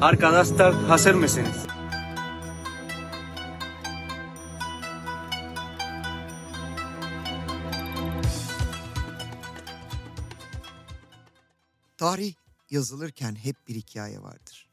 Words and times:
Arkadaşlar 0.00 0.74
hazır 0.74 1.14
mısınız? 1.14 1.66
Tarih 11.98 12.34
yazılırken 12.70 13.34
hep 13.34 13.56
bir 13.68 13.74
hikaye 13.74 14.22
vardır. 14.22 14.68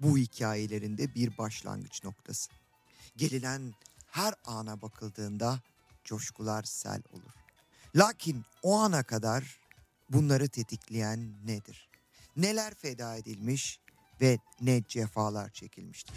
Bu 0.00 0.18
hikayelerinde 0.18 1.14
bir 1.14 1.38
başlangıç 1.38 2.04
noktası. 2.04 2.50
Gelinen 3.16 3.74
her 4.10 4.34
ana 4.44 4.82
bakıldığında 4.82 5.60
coşkular 6.04 6.62
sel 6.62 7.02
olur. 7.12 7.34
Lakin 7.96 8.44
o 8.62 8.78
ana 8.78 9.02
kadar 9.02 9.58
bunları 10.10 10.48
tetikleyen 10.48 11.46
nedir? 11.46 11.88
Neler 12.36 12.74
feda 12.74 13.16
edilmiş 13.16 13.80
ve 14.20 14.38
ne 14.60 14.82
cefalar 14.88 15.50
çekilmiştir? 15.50 16.16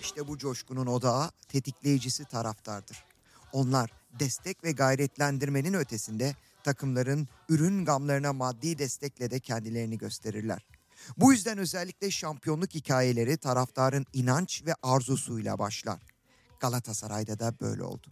İşte 0.00 0.28
bu 0.28 0.38
coşkunun 0.38 0.86
odağı 0.86 1.30
tetikleyicisi 1.48 2.24
taraftardır. 2.24 3.04
Onlar 3.52 3.90
destek 4.20 4.64
ve 4.64 4.72
gayretlendirmenin 4.72 5.74
ötesinde 5.74 6.34
takımların 6.64 7.28
ürün 7.48 7.84
gamlarına 7.84 8.32
maddi 8.32 8.78
destekle 8.78 9.30
de 9.30 9.40
kendilerini 9.40 9.98
gösterirler. 9.98 10.66
Bu 11.16 11.32
yüzden 11.32 11.58
özellikle 11.58 12.10
şampiyonluk 12.10 12.74
hikayeleri 12.74 13.36
taraftarın 13.36 14.06
inanç 14.12 14.62
ve 14.66 14.74
arzusuyla 14.82 15.58
başlar. 15.58 16.02
Galatasaray'da 16.60 17.38
da 17.38 17.54
böyle 17.60 17.82
oldu. 17.82 18.06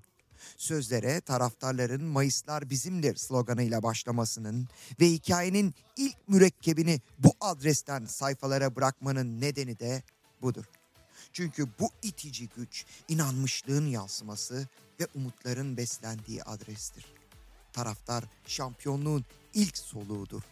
Sözlere 0.57 1.21
taraftarların 1.21 2.05
Mayıslar 2.05 2.71
bizimdir 2.71 3.17
sloganıyla 3.17 3.83
başlamasının 3.83 4.69
ve 5.01 5.07
hikayenin 5.07 5.75
ilk 5.97 6.29
mürekkebini 6.29 7.01
bu 7.19 7.33
adresten 7.41 8.07
sayfalara 8.07 8.77
bırakmanın 8.77 9.41
nedeni 9.41 9.79
de 9.79 10.03
budur. 10.43 10.65
Çünkü 11.33 11.67
bu 11.81 11.91
itici 12.03 12.49
güç 12.57 12.85
inanmışlığın 13.09 13.87
yansıması 13.87 14.69
ve 15.01 15.07
umutların 15.15 15.77
beslendiği 15.77 16.43
adrestir. 16.43 17.07
Taraftar 17.73 18.25
şampiyonluğun 18.47 19.25
ilk 19.55 19.79
soluğudur, 19.79 20.43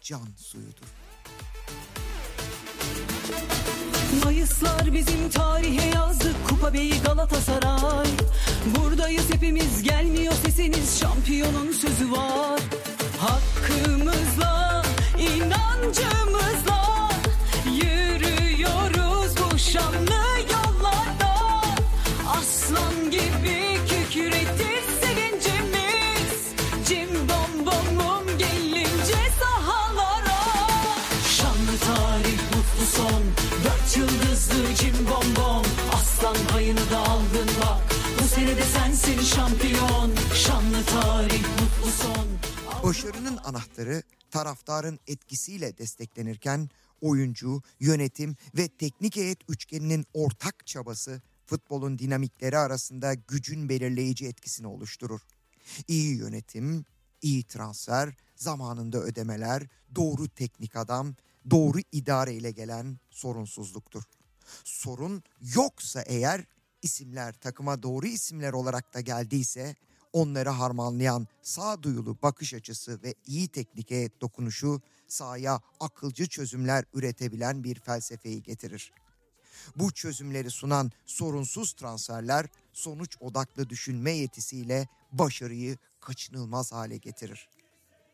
can 0.00 0.28
suyudur. 0.36 0.86
Mayıslar 4.24 4.92
bizim 4.92 5.30
tarihe 5.30 5.86
yazdık. 5.94 6.48
Kupa 6.48 6.72
Beyi 6.72 7.02
Galatasaray. 7.02 8.08
Buradayız 8.66 9.30
hepimiz 9.32 9.82
gelmiyor 9.82 10.32
sesiniz 10.44 11.00
Şampiyonun 11.00 11.72
sözü 11.72 12.12
var. 12.12 12.60
Hakkımızla 13.18 14.82
inancımızla 15.18 16.31
anahtarı 43.52 44.02
taraftarın 44.30 44.98
etkisiyle 45.06 45.78
desteklenirken 45.78 46.70
oyuncu, 47.00 47.62
yönetim 47.80 48.36
ve 48.56 48.68
teknik 48.68 49.16
heyet 49.16 49.38
üçgeninin 49.48 50.06
ortak 50.14 50.66
çabası 50.66 51.22
futbolun 51.46 51.98
dinamikleri 51.98 52.58
arasında 52.58 53.14
gücün 53.14 53.68
belirleyici 53.68 54.26
etkisini 54.26 54.66
oluşturur. 54.66 55.20
İyi 55.88 56.16
yönetim, 56.16 56.84
iyi 57.22 57.44
transfer, 57.44 58.14
zamanında 58.36 58.98
ödemeler, 58.98 59.62
doğru 59.94 60.28
teknik 60.28 60.76
adam, 60.76 61.14
doğru 61.50 61.78
idare 61.92 62.34
ile 62.34 62.50
gelen 62.50 62.98
sorunsuzluktur. 63.10 64.02
Sorun 64.64 65.22
yoksa 65.54 66.02
eğer 66.02 66.44
isimler 66.82 67.32
takıma 67.34 67.82
doğru 67.82 68.06
isimler 68.06 68.52
olarak 68.52 68.94
da 68.94 69.00
geldiyse 69.00 69.76
onları 70.12 70.48
harmanlayan 70.48 71.26
sağduyulu 71.42 72.16
bakış 72.22 72.54
açısı 72.54 73.02
ve 73.02 73.14
iyi 73.26 73.48
teknik 73.48 73.90
heyet 73.90 74.20
dokunuşu 74.20 74.82
sahaya 75.08 75.60
akılcı 75.80 76.26
çözümler 76.26 76.84
üretebilen 76.94 77.64
bir 77.64 77.80
felsefeyi 77.80 78.42
getirir. 78.42 78.92
Bu 79.76 79.92
çözümleri 79.92 80.50
sunan 80.50 80.92
sorunsuz 81.06 81.72
transferler 81.72 82.46
sonuç 82.72 83.16
odaklı 83.20 83.68
düşünme 83.68 84.10
yetisiyle 84.10 84.88
başarıyı 85.12 85.78
kaçınılmaz 86.00 86.72
hale 86.72 86.96
getirir. 86.96 87.48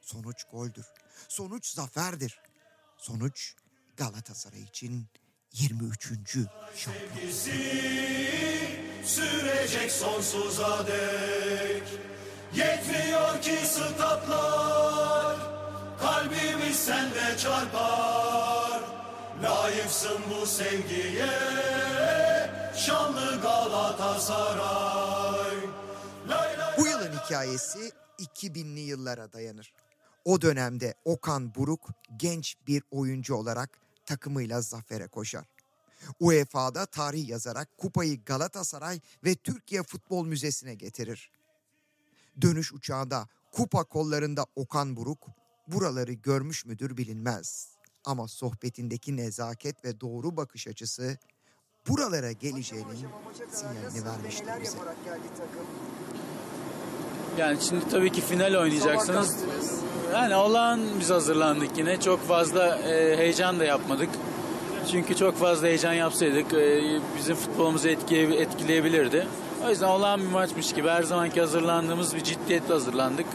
Sonuç 0.00 0.44
goldür. 0.52 0.86
Sonuç 1.28 1.66
zaferdir. 1.66 2.40
Sonuç 2.98 3.54
Galatasaray 3.96 4.62
için 4.62 5.06
23. 5.52 6.36
şampiyon. 6.74 7.32
sürecek 9.04 9.92
sonsuza 9.92 10.86
dek 10.86 11.82
Yetmiyor 12.54 13.42
ki 13.42 13.66
statlar 13.66 15.36
Kalbimiz 16.00 16.76
sende 16.76 17.38
çarpar 17.38 18.80
Layıksın 19.42 20.18
bu 20.30 20.46
sevgiye 20.46 21.28
Şanlı 22.76 23.40
Galatasaray 23.42 24.58
Lay 26.28 26.58
lay 26.58 26.78
Bu 26.78 26.86
yılın 26.86 27.12
hikayesi 27.12 27.92
2000'li 28.18 28.80
yıllara 28.80 29.32
dayanır. 29.32 29.72
O 30.24 30.40
dönemde 30.40 30.94
Okan 31.04 31.54
Buruk 31.54 31.88
genç 32.16 32.56
bir 32.66 32.82
oyuncu 32.90 33.34
olarak 33.34 33.70
takımıyla 34.08 34.60
zafere 34.60 35.08
koşar. 35.08 35.46
UEFA'da 36.20 36.86
tarih 36.86 37.28
yazarak 37.28 37.78
kupayı 37.78 38.24
Galatasaray 38.24 39.00
ve 39.24 39.34
Türkiye 39.34 39.82
Futbol 39.82 40.26
Müzesi'ne 40.26 40.74
getirir. 40.74 41.30
Dönüş 42.40 42.72
uçağında 42.72 43.28
kupa 43.52 43.84
kollarında 43.84 44.46
Okan 44.56 44.96
Buruk 44.96 45.26
buraları 45.66 46.12
görmüş 46.12 46.66
müdür 46.66 46.96
bilinmez. 46.96 47.68
Ama 48.04 48.28
sohbetindeki 48.28 49.16
nezaket 49.16 49.84
ve 49.84 50.00
doğru 50.00 50.36
bakış 50.36 50.68
açısı 50.68 51.18
buralara 51.88 52.32
geleceğinin 52.32 53.08
sinyalini 53.50 54.04
vermiştir 54.04 54.60
bize. 54.62 54.78
Yani 57.38 57.58
şimdi 57.68 57.88
tabii 57.90 58.12
ki 58.12 58.20
final 58.20 58.54
oynayacaksınız. 58.54 59.36
Yani 60.12 60.34
olağan 60.34 60.80
biz 61.00 61.10
hazırlandık 61.10 61.78
yine. 61.78 62.00
Çok 62.00 62.28
fazla 62.28 62.78
e, 62.78 63.16
heyecan 63.16 63.60
da 63.60 63.64
yapmadık. 63.64 64.08
Çünkü 64.90 65.16
çok 65.16 65.36
fazla 65.36 65.66
heyecan 65.66 65.92
yapsaydık 65.92 66.52
e, 66.54 66.82
bizim 67.18 67.36
futbolumuzu 67.36 67.88
etkile, 67.88 68.36
etkileyebilirdi. 68.36 69.26
O 69.66 69.70
yüzden 69.70 69.88
olağan 69.88 70.20
bir 70.20 70.26
maçmış 70.26 70.72
gibi 70.72 70.88
her 70.88 71.02
zamanki 71.02 71.40
hazırlandığımız 71.40 72.14
bir 72.14 72.24
ciddiyetle 72.24 72.74
hazırlandık. 72.74 73.26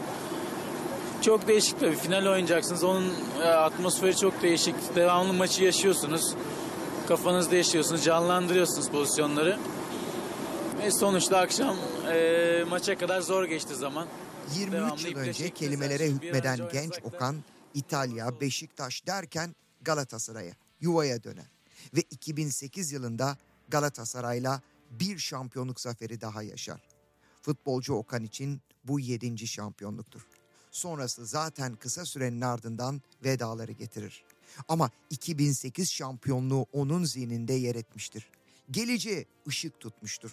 Çok 1.21 1.47
değişik 1.47 1.79
tabii. 1.79 1.95
Final 1.95 2.25
oynayacaksınız. 2.25 2.83
Onun 2.83 3.13
e, 3.43 3.47
atmosferi 3.47 4.17
çok 4.17 4.41
değişik. 4.41 4.75
Devamlı 4.95 5.33
maçı 5.33 5.63
yaşıyorsunuz. 5.63 6.33
Kafanızda 7.07 7.55
yaşıyorsunuz. 7.55 8.03
Canlandırıyorsunuz 8.03 8.89
pozisyonları. 8.89 9.57
Ve 10.83 10.91
sonuçta 10.91 11.37
akşam 11.37 11.77
e, 12.11 12.63
maça 12.69 12.97
kadar 12.97 13.21
zor 13.21 13.45
geçti 13.45 13.75
zaman. 13.75 14.07
23 14.55 14.73
Devamlı 14.73 15.07
yıl 15.07 15.17
önce 15.17 15.49
kelimelere 15.49 16.07
hükmeden 16.07 16.59
genç 16.73 16.93
Okan 17.03 17.43
İtalya, 17.73 18.41
Beşiktaş 18.41 19.07
derken 19.07 19.55
Galatasaray'a, 19.81 20.53
yuvaya 20.81 21.23
döner. 21.23 21.45
Ve 21.95 22.01
2008 22.01 22.91
yılında 22.91 23.37
Galatasaray'la 23.69 24.61
bir 24.91 25.17
şampiyonluk 25.17 25.79
zaferi 25.79 26.21
daha 26.21 26.43
yaşar. 26.43 26.81
Futbolcu 27.41 27.93
Okan 27.93 28.23
için 28.23 28.61
bu 28.83 28.99
7. 28.99 29.47
şampiyonluktur. 29.47 30.21
Sonrası 30.71 31.25
zaten 31.25 31.75
kısa 31.75 32.05
sürenin 32.05 32.41
ardından 32.41 33.01
vedaları 33.23 33.71
getirir. 33.71 34.23
Ama 34.67 34.89
2008 35.09 35.91
şampiyonluğu 35.91 36.65
onun 36.73 37.03
zihninde 37.03 37.53
yer 37.53 37.75
etmiştir. 37.75 38.29
Geleceğe 38.71 39.25
ışık 39.47 39.79
tutmuştur. 39.79 40.31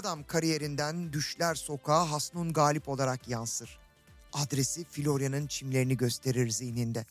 Adam 0.00 0.24
kariyerinden 0.24 1.12
Düşler 1.12 1.54
Sokağı 1.54 2.04
Hasnun 2.06 2.52
Galip 2.52 2.88
olarak 2.88 3.28
yansır. 3.28 3.78
Adresi 4.32 4.84
Florya'nın 4.84 5.46
çimlerini 5.46 5.96
gösterir 5.96 6.50
zihninde. 6.50 7.06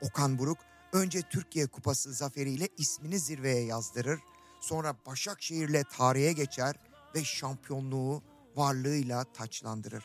Okan 0.00 0.38
Buruk 0.38 0.58
önce 0.92 1.22
Türkiye 1.22 1.66
Kupası 1.66 2.12
zaferiyle 2.12 2.68
ismini 2.78 3.18
zirveye 3.18 3.64
yazdırır. 3.64 4.20
Sonra 4.60 4.96
Başakşehir'le 5.06 5.82
tarihe 5.96 6.32
geçer 6.32 6.76
ve 7.14 7.24
şampiyonluğu 7.24 8.22
varlığıyla 8.56 9.24
taçlandırır. 9.24 10.04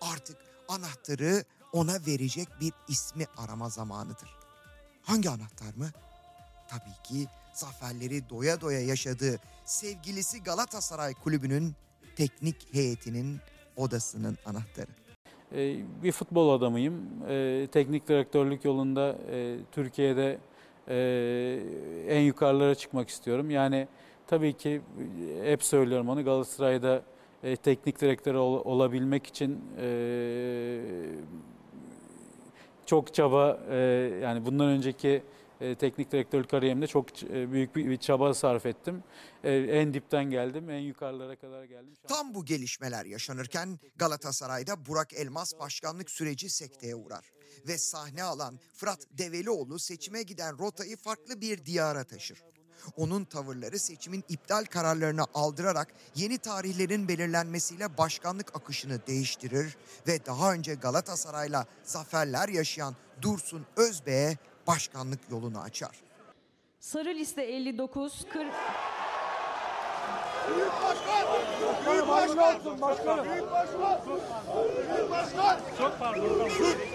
Artık 0.00 0.36
anahtarı 0.68 1.44
ona 1.72 2.06
verecek 2.06 2.48
bir 2.60 2.72
ismi 2.88 3.26
arama 3.36 3.70
zamanıdır. 3.70 4.36
Hangi 5.02 5.30
anahtar 5.30 5.74
mı? 5.74 5.90
Tabii 6.78 7.02
ki 7.02 7.28
zaferleri 7.52 8.28
doya 8.30 8.60
doya 8.60 8.80
yaşadığı 8.80 9.38
sevgilisi 9.64 10.42
Galatasaray 10.42 11.14
Kulübü'nün 11.14 11.74
teknik 12.16 12.74
heyetinin 12.74 13.38
odasının 13.76 14.38
anahtarı. 14.46 14.86
Ee, 15.52 15.76
Bir 16.02 16.12
futbol 16.12 16.50
adamıyım. 16.58 16.94
Ee, 17.28 17.68
Teknik 17.72 18.08
direktörlük 18.08 18.64
yolunda 18.64 19.16
e, 19.30 19.56
Türkiye'de 19.72 20.38
e, 20.88 20.96
en 22.08 22.20
yukarılara 22.20 22.74
çıkmak 22.74 23.08
istiyorum. 23.08 23.50
Yani 23.50 23.88
tabii 24.26 24.52
ki 24.52 24.80
e, 25.44 25.52
hep 25.52 25.62
söylüyorum 25.64 26.08
onu 26.08 26.24
Galatasaray'da 26.24 27.02
teknik 27.62 28.00
direktör 28.00 28.34
ol- 28.34 28.62
olabilmek 28.64 29.26
için 29.26 29.60
çok 32.86 33.14
çaba 33.14 33.58
yani 34.22 34.46
bundan 34.46 34.66
önceki 34.68 35.22
e, 35.64 35.74
teknik 35.74 36.12
direktörlük 36.12 36.50
kariyerimde 36.50 36.86
çok 36.86 37.22
e, 37.22 37.52
büyük 37.52 37.76
bir, 37.76 37.96
çaba 37.96 38.34
sarf 38.34 38.66
ettim. 38.66 39.04
E, 39.44 39.52
en 39.52 39.94
dipten 39.94 40.24
geldim, 40.24 40.70
en 40.70 40.78
yukarılara 40.78 41.36
kadar 41.36 41.64
geldim. 41.64 41.94
Tam 42.08 42.34
bu 42.34 42.44
gelişmeler 42.44 43.04
yaşanırken 43.04 43.78
Galatasaray'da 43.96 44.86
Burak 44.86 45.12
Elmas 45.12 45.58
başkanlık 45.58 46.10
süreci 46.10 46.50
sekteye 46.50 46.94
uğrar. 46.94 47.30
Ve 47.68 47.78
sahne 47.78 48.22
alan 48.22 48.58
Fırat 48.72 49.06
Develioğlu 49.10 49.78
seçime 49.78 50.22
giden 50.22 50.58
rotayı 50.58 50.96
farklı 50.96 51.40
bir 51.40 51.64
diyara 51.64 52.04
taşır. 52.04 52.42
Onun 52.96 53.24
tavırları 53.24 53.78
seçimin 53.78 54.24
iptal 54.28 54.64
kararlarını 54.64 55.24
aldırarak 55.34 55.88
yeni 56.14 56.38
tarihlerin 56.38 57.08
belirlenmesiyle 57.08 57.98
başkanlık 57.98 58.56
akışını 58.56 59.06
değiştirir 59.06 59.76
ve 60.06 60.26
daha 60.26 60.52
önce 60.52 60.74
Galatasaray'la 60.74 61.66
zaferler 61.82 62.48
yaşayan 62.48 62.96
Dursun 63.22 63.66
Özbey'e 63.76 64.38
başkanlık 64.66 65.20
yolunu 65.30 65.60
açar. 65.60 66.00
Sarı 66.80 67.14
liste 67.14 67.42
59, 67.42 68.26
40... 68.32 68.52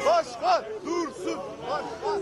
Başkan 0.06 0.66
dursun. 0.86 1.40
Başkan. 1.68 2.22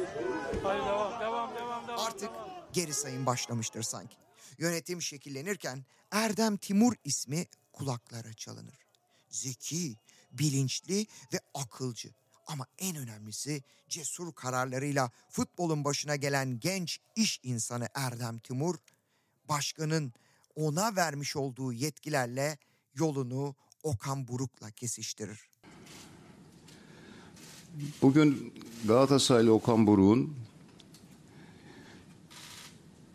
Artık 1.98 2.30
geri 2.74 2.94
sayım 2.94 3.26
başlamıştır 3.26 3.84
sanki. 3.84 4.16
Yönetim 4.58 5.02
şekillenirken 5.02 5.86
Erdem 6.12 6.58
Timur 6.58 6.94
ismi 7.04 7.46
kulaklara 7.74 8.34
çalınır. 8.34 8.80
Zeki, 9.30 9.96
bilinçli 10.32 11.08
ve 11.34 11.40
akılcı. 11.54 12.10
Ama 12.48 12.66
en 12.78 12.96
önemlisi 12.96 13.64
cesur 13.90 14.34
kararlarıyla 14.34 15.12
futbolun 15.30 15.84
başına 15.84 16.16
gelen 16.16 16.60
genç 16.60 17.00
iş 17.16 17.40
insanı 17.44 17.88
Erdem 17.94 18.40
Timur, 18.40 18.76
başkanın 19.50 20.14
ona 20.56 20.96
vermiş 20.96 21.36
olduğu 21.36 21.74
yetkilerle 21.74 22.58
yolunu 22.96 23.56
Okan 23.84 24.28
Buruk'la 24.28 24.72
kesiştirir. 24.72 25.50
Bugün 28.02 28.54
Galatasaraylı 28.88 29.54
Okan 29.54 29.88
Buruk'un 29.88 30.36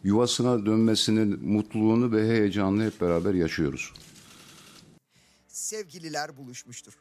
yuvasına 0.04 0.66
dönmesinin 0.66 1.44
mutluluğunu 1.44 2.12
ve 2.12 2.28
heyecanını 2.28 2.84
hep 2.84 3.00
beraber 3.00 3.34
yaşıyoruz. 3.34 3.92
sevgililer 5.48 6.36
buluşmuştur. 6.36 6.94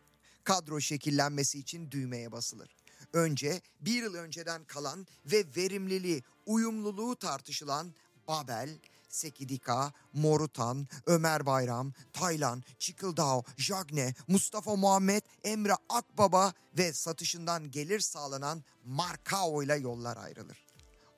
Kadro 0.43 0.79
şekillenmesi 0.81 1.59
için 1.59 1.91
düğmeye 1.91 2.31
basılır. 2.31 2.75
Önce 3.13 3.61
bir 3.81 4.03
yıl 4.03 4.15
önceden 4.15 4.63
kalan 4.63 5.07
ve 5.25 5.45
verimliliği, 5.57 6.23
uyumluluğu 6.45 7.15
tartışılan 7.15 7.93
Babel, 8.27 8.79
Sekidika, 9.09 9.93
Morutan, 10.13 10.87
Ömer 11.05 11.45
Bayram, 11.45 11.93
Taylan, 12.13 12.63
Çıkıldao, 12.79 13.43
Jagne, 13.57 14.13
Mustafa 14.27 14.75
Muhammed, 14.75 15.21
Emre 15.43 15.75
Akbaba 15.89 16.53
ve 16.77 16.93
satışından 16.93 17.71
gelir 17.71 17.99
sağlanan 17.99 18.63
Markao 18.85 19.63
ile 19.63 19.75
yollar 19.75 20.17
ayrılır. 20.17 20.65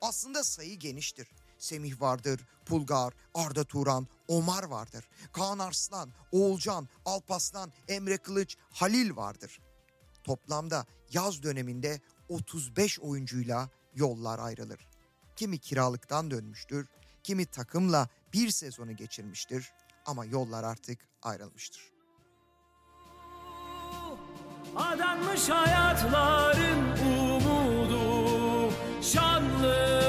Aslında 0.01 0.43
sayı 0.43 0.79
geniştir. 0.79 1.27
Semih 1.63 2.01
vardır, 2.01 2.41
Pulgar, 2.65 3.13
Arda 3.33 3.63
Turan, 3.63 4.07
Omar 4.27 4.63
vardır. 4.63 5.09
Kaan 5.33 5.59
Arslan, 5.59 6.09
Oğulcan, 6.31 6.87
Alpaslan, 7.05 7.71
Emre 7.87 8.17
Kılıç, 8.17 8.57
Halil 8.71 9.15
vardır. 9.15 9.59
Toplamda 10.23 10.85
yaz 11.11 11.43
döneminde 11.43 12.01
35 12.29 12.99
oyuncuyla 12.99 13.69
yollar 13.95 14.39
ayrılır. 14.39 14.87
Kimi 15.35 15.57
kiralıktan 15.57 16.31
dönmüştür, 16.31 16.87
kimi 17.23 17.45
takımla 17.45 18.07
bir 18.33 18.49
sezonu 18.49 18.95
geçirmiştir 18.95 19.73
ama 20.05 20.25
yollar 20.25 20.63
artık 20.63 20.99
ayrılmıştır. 21.21 21.93
Adanmış 24.75 25.49
hayatların 25.49 26.97
umudu 27.01 28.73
Şanlı 29.01 30.02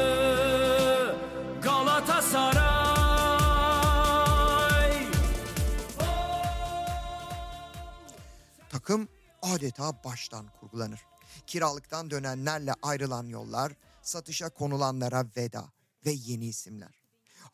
Takım 8.85 9.09
adeta 9.43 10.05
baştan 10.05 10.47
kurgulanır. 10.61 11.01
Kiralıktan 11.47 12.11
dönenlerle 12.11 12.73
ayrılan 12.83 13.27
yollar, 13.27 13.73
satışa 14.03 14.49
konulanlara 14.49 15.27
veda 15.37 15.65
ve 16.07 16.11
yeni 16.11 16.47
isimler. 16.47 17.03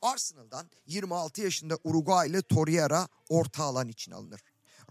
Arsenal'dan 0.02 0.70
26 0.86 1.42
yaşında 1.42 1.78
Uruguaylı 1.84 2.42
Torreira 2.42 3.08
orta 3.28 3.64
alan 3.64 3.88
için 3.88 4.12
alınır. 4.12 4.40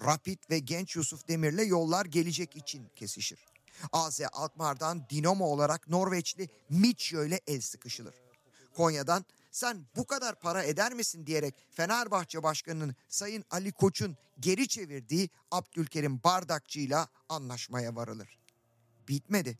Rapid 0.05 0.39
ve 0.49 0.59
genç 0.59 0.95
Yusuf 0.95 1.27
Demir'le 1.27 1.67
yollar 1.67 2.05
gelecek 2.05 2.55
için 2.55 2.87
kesişir. 2.95 3.45
AZ 3.91 4.21
Alkmaar'dan 4.33 5.09
Dinamo 5.09 5.45
olarak 5.45 5.89
Norveçli 5.89 6.49
Mitchell 6.69 7.27
ile 7.27 7.41
el 7.47 7.61
sıkışılır. 7.61 8.15
Konya'dan 8.75 9.25
sen 9.59 9.85
bu 9.95 10.07
kadar 10.07 10.39
para 10.39 10.63
eder 10.63 10.93
misin 10.93 11.25
diyerek 11.25 11.55
Fenerbahçe 11.69 12.43
Başkanı'nın 12.43 12.95
Sayın 13.07 13.45
Ali 13.51 13.71
Koç'un 13.71 14.17
geri 14.39 14.67
çevirdiği 14.67 15.29
Abdülkerim 15.51 16.23
Bardakçı'yla 16.23 17.07
anlaşmaya 17.29 17.95
varılır. 17.95 18.39
Bitmedi. 19.07 19.59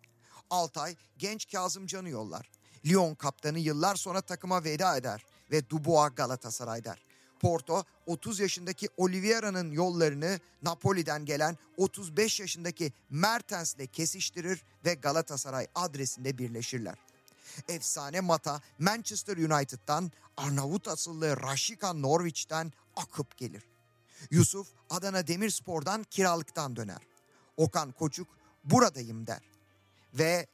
Altay 0.50 0.96
genç 1.18 1.52
Kazımcan'ı 1.52 2.10
yollar. 2.10 2.52
Lyon 2.86 3.16
kaptanı 3.16 3.60
yıllar 3.60 3.96
sonra 3.96 4.22
takıma 4.22 4.64
veda 4.64 4.98
eder 4.98 5.26
ve 5.52 5.70
Dubois 5.70 6.16
Galatasaray 6.16 6.84
der. 6.84 7.04
Porto 7.40 7.84
30 8.06 8.40
yaşındaki 8.40 8.90
Oliveira'nın 8.98 9.72
yollarını 9.72 10.40
Napoli'den 10.62 11.26
gelen 11.26 11.58
35 11.78 12.40
yaşındaki 12.40 12.94
Mertens'le 13.10 13.92
kesiştirir 13.92 14.64
ve 14.86 14.94
Galatasaray 14.94 15.68
adresinde 15.76 16.38
birleşirler. 16.38 17.09
Efsane 17.68 18.22
Mata 18.22 18.62
Manchester 18.80 19.38
United'dan 19.38 20.12
Arnavut 20.38 20.88
asıllı 20.88 21.38
Rashika 21.38 21.94
Norwich'ten 21.94 22.74
akıp 22.96 23.38
gelir. 23.38 23.64
Yusuf 24.32 24.68
Adana 24.90 25.28
Demirspor'dan 25.28 26.04
kiralıktan 26.04 26.76
döner. 26.76 27.02
Okan 27.58 27.92
Koçuk 27.92 28.28
buradayım 28.64 29.28
der. 29.28 29.42
Ve 30.14 30.48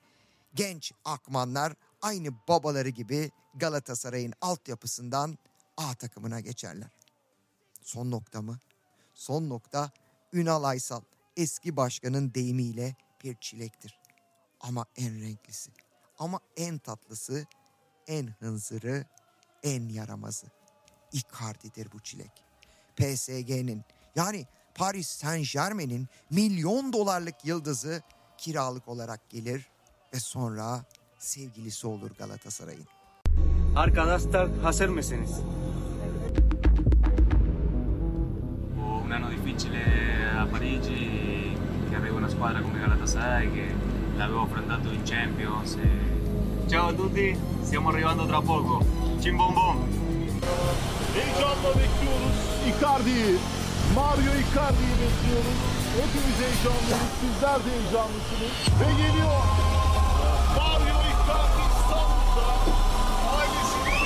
genç 0.54 0.92
Akmanlar 1.06 1.74
aynı 2.02 2.30
babaları 2.48 2.90
gibi 2.90 3.32
Galatasaray'ın 3.56 4.34
altyapısından 4.42 5.38
A 5.78 5.96
takımına 5.96 6.40
geçerler. 6.40 6.90
Son 7.82 8.12
nokta 8.12 8.42
mı? 8.42 8.60
Son 9.14 9.50
nokta 9.50 9.92
Ünal 10.34 10.64
Aysal 10.64 11.02
eski 11.38 11.78
başkanın 11.78 12.34
deyimiyle 12.34 12.96
bir 13.24 13.36
çilektir. 13.36 14.00
Ama 14.60 14.86
en 14.96 15.22
renklisi, 15.22 15.72
ama 16.20 16.40
en 16.58 16.78
tatlısı, 16.78 17.46
en 18.08 18.28
hınzırı, 18.28 19.06
en 19.64 19.90
yaramazı. 19.90 20.48
Icardi'dir 21.12 21.92
bu 21.94 22.00
çilek. 22.00 22.32
PSG'nin 22.96 23.84
yani 24.16 24.48
Paris 24.76 25.08
Saint 25.08 25.54
Germain'in 25.54 26.08
milyon 26.30 26.94
dolarlık 26.94 27.46
yıldızı 27.46 28.02
kiralık 28.38 28.88
olarak 28.88 29.30
gelir 29.30 29.70
ve 30.14 30.20
sonra 30.20 30.86
sevgilisi 31.20 31.88
olur 31.88 32.12
Galatasaray'ın. 32.12 32.88
Arkadaşlar 33.76 34.60
hazır 34.60 34.90
mısınız? 34.90 35.42
difficile 39.46 40.32
a 40.38 40.46
Parigi 40.48 41.56
che 41.90 41.96
arriva 41.96 42.18
una 42.18 42.28
squadra 42.28 42.62
come 42.62 42.80
Galatasaray 42.80 43.52
che 43.54 43.85
l'avevo 44.18 44.42
affrontato 44.44 44.90
in 44.92 45.04
Champions. 45.04 45.76
e- 45.76 46.14
Ciao 46.68 46.88
a 46.90 46.94
tutti, 46.94 47.38
stiamo 47.62 47.90
arrivando 47.90 48.26
tra 48.26 48.42
poco. 48.42 48.84
Cim 49.20 49.36
bom 49.38 49.54
bom! 49.54 49.78
Heyecanla 51.14 51.70
bekliyoruz. 51.76 52.38
Icardi'yi. 52.68 53.38
Mario 53.96 54.32
Icardi'yi 54.44 54.94
bekliyoruz. 55.02 55.58
Hepimiz 55.96 56.38
heyecanlıyız. 56.44 57.10
Sizler 57.22 57.60
de 57.66 57.70
heyecanlısınız. 57.72 58.54
Ve 58.80 58.90
geliyor. 59.02 59.42
Mario 60.58 60.98
Icardi 61.12 61.62
İstanbul'da. 61.72 62.48
Ailesiyle 63.38 64.02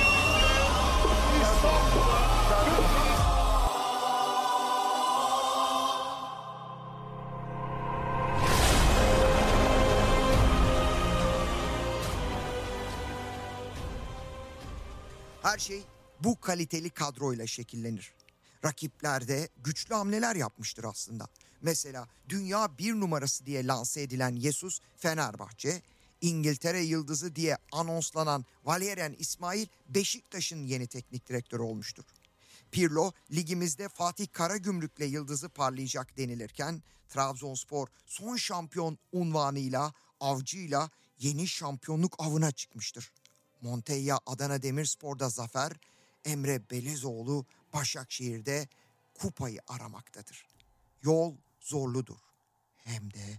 birlikte 1.00 1.36
İstanbul'da. 1.42 2.29
Her 15.42 15.58
şey 15.58 15.82
bu 16.24 16.40
kaliteli 16.40 16.90
kadroyla 16.90 17.46
şekillenir. 17.46 18.12
Rakipler 18.64 19.28
de 19.28 19.48
güçlü 19.64 19.94
hamleler 19.94 20.36
yapmıştır 20.36 20.84
aslında. 20.84 21.28
Mesela 21.62 22.08
dünya 22.28 22.78
bir 22.78 22.94
numarası 22.94 23.46
diye 23.46 23.66
lanse 23.66 24.02
edilen 24.02 24.36
Jesus 24.36 24.80
Fenerbahçe, 24.96 25.82
İngiltere 26.20 26.80
yıldızı 26.80 27.36
diye 27.36 27.58
anonslanan 27.72 28.44
Valerian 28.64 29.14
İsmail 29.18 29.66
Beşiktaş'ın 29.88 30.64
yeni 30.64 30.86
teknik 30.86 31.28
direktörü 31.28 31.62
olmuştur. 31.62 32.04
Pirlo 32.70 33.12
ligimizde 33.32 33.88
Fatih 33.88 34.26
Karagümrük'le 34.32 35.00
yıldızı 35.00 35.48
parlayacak 35.48 36.16
denilirken 36.16 36.82
Trabzonspor 37.08 37.88
son 38.06 38.36
şampiyon 38.36 38.98
unvanıyla 39.12 39.92
avcıyla 40.20 40.90
yeni 41.18 41.48
şampiyonluk 41.48 42.14
avına 42.18 42.52
çıkmıştır. 42.52 43.12
Montella 43.62 44.20
Adana 44.26 44.62
Demirspor'da 44.62 45.28
zafer, 45.28 45.72
Emre 46.24 46.70
Belezoğlu 46.70 47.46
Başakşehir'de 47.72 48.68
kupayı 49.14 49.60
aramaktadır. 49.68 50.46
Yol 51.02 51.34
zorludur 51.60 52.18
hem 52.76 53.10
de 53.14 53.38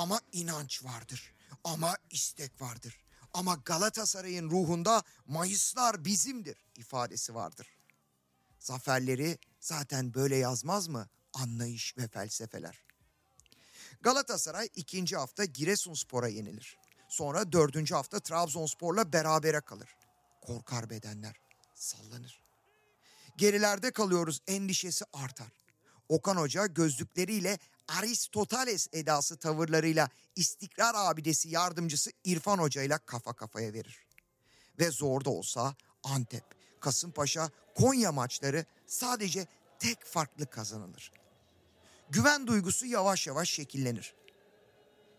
Ama 0.00 0.20
inanç 0.32 0.84
vardır. 0.84 1.34
Ama 1.64 1.96
istek 2.10 2.60
vardır. 2.60 3.00
Ama 3.34 3.54
Galatasaray'ın 3.64 4.50
ruhunda 4.50 5.02
Mayıslar 5.26 6.04
bizimdir 6.04 6.56
ifadesi 6.76 7.34
vardır. 7.34 7.66
Zaferleri 8.58 9.38
zaten 9.60 10.14
böyle 10.14 10.36
yazmaz 10.36 10.88
mı? 10.88 11.08
Anlayış 11.34 11.98
ve 11.98 12.08
felsefeler. 12.08 12.82
Galatasaray 14.00 14.68
ikinci 14.74 15.16
hafta 15.16 15.44
Giresunspor'a 15.44 16.28
yenilir. 16.28 16.78
Sonra 17.08 17.52
dördüncü 17.52 17.94
hafta 17.94 18.20
Trabzonspor'la 18.20 19.12
berabere 19.12 19.60
kalır. 19.60 19.88
Korkar 20.40 20.90
bedenler, 20.90 21.36
sallanır. 21.74 22.40
Gerilerde 23.36 23.90
kalıyoruz 23.90 24.40
endişesi 24.46 25.04
artar. 25.12 25.52
Okan 26.08 26.36
Hoca 26.36 26.66
gözlükleriyle 26.66 27.58
Aristoteles 27.98 28.88
edası 28.92 29.36
tavırlarıyla 29.36 30.08
istikrar 30.36 30.94
abidesi 30.96 31.48
yardımcısı 31.48 32.10
İrfan 32.24 32.58
Hoca 32.58 32.82
ile 32.82 32.98
kafa 33.06 33.32
kafaya 33.32 33.72
verir. 33.72 34.06
Ve 34.78 34.90
zor 34.90 35.24
da 35.24 35.30
olsa 35.30 35.74
Antep, 36.04 36.44
Kasımpaşa, 36.80 37.50
Konya 37.74 38.12
maçları 38.12 38.64
sadece 38.86 39.46
tek 39.78 40.04
farklı 40.04 40.46
kazanılır. 40.46 41.12
Güven 42.10 42.46
duygusu 42.46 42.86
yavaş 42.86 43.26
yavaş 43.26 43.50
şekillenir. 43.50 44.14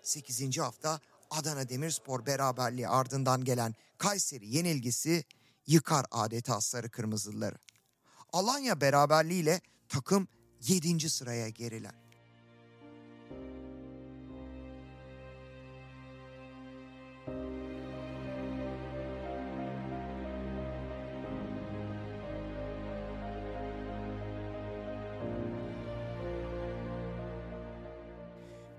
8. 0.01 0.57
hafta 0.57 0.99
Adana 1.29 1.69
Demirspor 1.69 2.25
beraberliği 2.25 2.87
ardından 2.87 3.43
gelen 3.43 3.75
Kayseri 3.97 4.55
yenilgisi 4.55 5.23
yıkar 5.67 6.05
adeta 6.11 6.61
sarı 6.61 6.89
kırmızıları. 6.89 7.55
Alanya 8.33 8.81
beraberliğiyle 8.81 9.61
takım 9.89 10.27
7. 10.61 11.09
sıraya 11.09 11.49
geriler. 11.49 12.00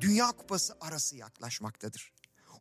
Dünya 0.02 0.32
Kupası 0.32 0.76
arası 0.80 1.16
yaklaşmaktadır. 1.16 2.12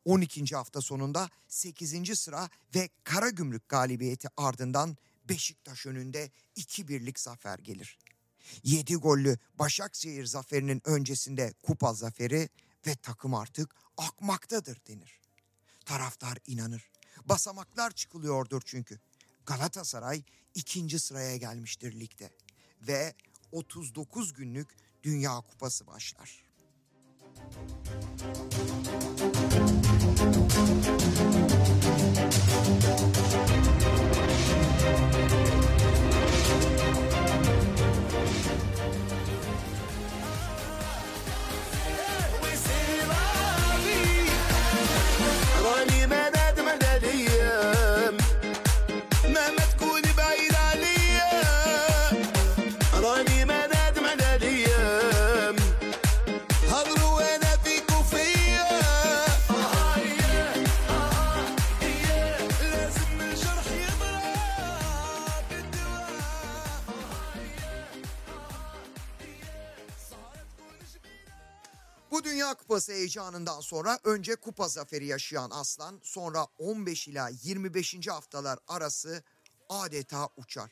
12. 0.06 0.56
hafta 0.56 0.82
sonunda 0.82 1.30
8. 1.48 2.20
sıra 2.20 2.50
ve 2.76 2.90
Karagümrük 3.04 3.70
galibiyeti 3.70 4.28
ardından 4.38 4.98
Beşiktaş 5.30 5.86
önünde 5.86 6.32
2-1'lik 6.58 7.20
zafer 7.20 7.60
gelir. 7.60 7.98
7 8.64 8.96
gollü 8.96 9.38
Başakşehir 9.60 10.26
zaferinin 10.26 10.82
öncesinde 10.86 11.54
kupa 11.64 11.94
zaferi 11.94 12.50
ve 12.88 12.96
takım 12.96 13.34
artık 13.34 13.76
akmaktadır 13.98 14.78
denir. 14.88 15.20
Taraftar 15.86 16.38
inanır. 16.48 16.92
Basamaklar 17.26 17.92
çıkılıyordur 17.92 18.62
çünkü. 18.66 19.00
Galatasaray 19.46 20.24
ikinci 20.56 21.00
sıraya 21.00 21.38
gelmiştir 21.38 22.00
ligde. 22.00 22.30
Ve 22.82 23.14
39 23.52 24.34
günlük 24.34 24.68
Dünya 25.04 25.36
Kupası 25.42 25.88
başlar. 25.88 26.51
Bu 72.22 72.26
Dünya 72.26 72.54
Kupası 72.54 72.92
heyecanından 72.92 73.60
sonra 73.60 74.00
önce 74.04 74.36
kupa 74.36 74.68
zaferi 74.68 75.06
yaşayan 75.06 75.50
Aslan 75.50 76.00
sonra 76.04 76.48
15 76.60 77.08
ila 77.08 77.30
25. 77.44 78.08
haftalar 78.08 78.60
arası 78.68 79.24
adeta 79.70 80.30
uçar. 80.38 80.72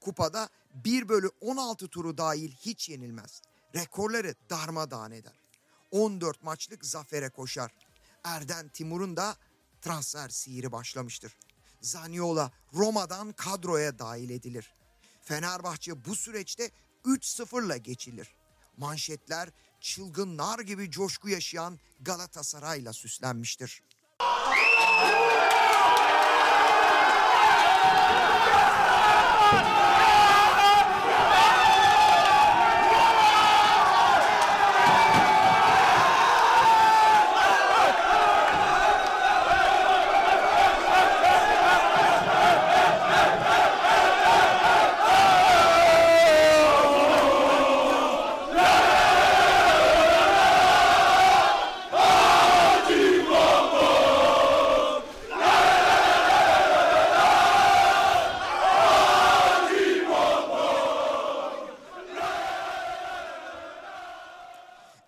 Kupada 0.00 0.48
1 0.74 1.08
bölü 1.08 1.30
16 1.40 1.88
turu 1.88 2.18
dahil 2.18 2.52
hiç 2.52 2.88
yenilmez. 2.88 3.42
Rekorları 3.74 4.34
darmadağın 4.50 5.10
eder. 5.10 5.40
14 5.90 6.42
maçlık 6.42 6.84
zafere 6.84 7.28
koşar. 7.28 7.74
Erden 8.24 8.68
Timur'un 8.68 9.16
da 9.16 9.36
transfer 9.80 10.28
sihiri 10.28 10.72
başlamıştır. 10.72 11.36
Zaniola 11.80 12.52
Roma'dan 12.74 13.32
kadroya 13.32 13.98
dahil 13.98 14.30
edilir. 14.30 14.74
Fenerbahçe 15.20 16.04
bu 16.04 16.16
süreçte 16.16 16.70
3-0'la 17.04 17.76
geçilir. 17.76 18.34
Manşetler 18.76 19.48
çılgınlar 19.82 20.58
gibi 20.58 20.90
coşku 20.90 21.28
yaşayan 21.28 21.78
Galatasaray'la 22.00 22.92
süslenmiştir. 22.92 23.82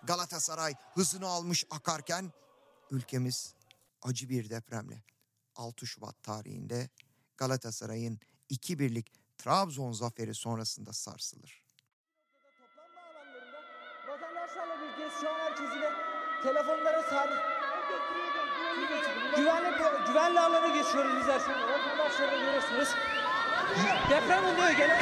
Galatasaray 0.05 0.73
hızını 0.95 1.27
almış 1.27 1.65
akarken 1.69 2.31
ülkemiz 2.91 3.55
acı 4.01 4.29
bir 4.29 4.49
depremle 4.49 5.03
6 5.55 5.87
Şubat 5.87 6.23
tarihinde 6.23 6.89
Galatasaray'ın 7.37 8.19
2-1'lik 8.51 9.11
Trabzon 9.37 9.91
zaferi 9.91 10.35
sonrasında 10.35 10.93
sarsılır. 10.93 11.63
Vatandaşlarla 14.07 14.81
birlikte 14.81 15.09
şu 15.21 15.29
an 15.29 15.39
herkesiyle 15.39 15.91
telefonlara 16.43 17.03
sarı 17.03 17.55
güvenli, 19.35 19.77
güvenli 20.07 20.39
alana 20.39 20.67
geçiyoruz 20.67 21.19
bizler 21.19 21.39
şu 21.39 21.51
an. 21.51 21.69
Vatandaşlarla 21.69 22.37
görüyorsunuz. 22.37 22.89
Deprem 24.09 24.45
oluyor 24.45 24.71
gene. 24.71 24.99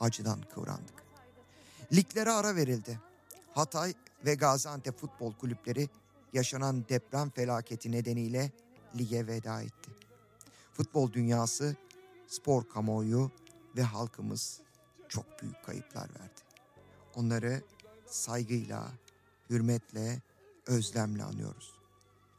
acıdan 0.00 0.40
kıvrandık. 0.54 1.02
Liglere 1.92 2.30
ara 2.30 2.56
verildi. 2.56 3.00
Hatay 3.52 3.94
ve 4.24 4.34
Gaziantep 4.34 4.98
futbol 4.98 5.32
kulüpleri 5.32 5.88
yaşanan 6.32 6.84
deprem 6.88 7.30
felaketi 7.30 7.92
nedeniyle 7.92 8.50
lige 8.98 9.26
veda 9.26 9.62
etti. 9.62 9.90
Futbol 10.72 11.12
dünyası, 11.12 11.76
spor 12.26 12.68
kamuoyu 12.68 13.30
ve 13.76 13.82
halkımız 13.82 14.60
çok 15.08 15.42
büyük 15.42 15.64
kayıplar 15.64 16.10
verdi. 16.10 16.40
Onları 17.14 17.62
saygıyla, 18.06 18.88
hürmetle, 19.50 20.22
özlemle 20.66 21.24
anıyoruz. 21.24 21.74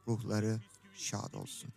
Ruhları 0.07 0.59
şad 0.95 1.33
olsun. 1.33 1.73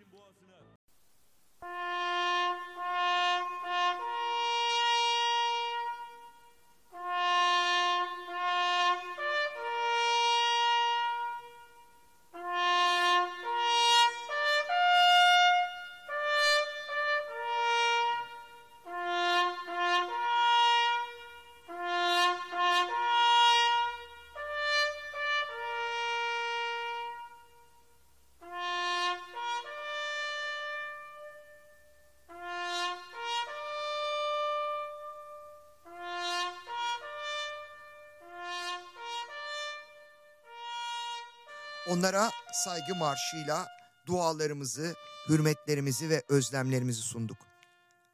Onlara 42.04 42.30
saygı 42.64 42.94
marşıyla 42.94 43.68
dualarımızı, 44.06 44.94
hürmetlerimizi 45.28 46.10
ve 46.10 46.22
özlemlerimizi 46.28 47.02
sunduk. 47.02 47.38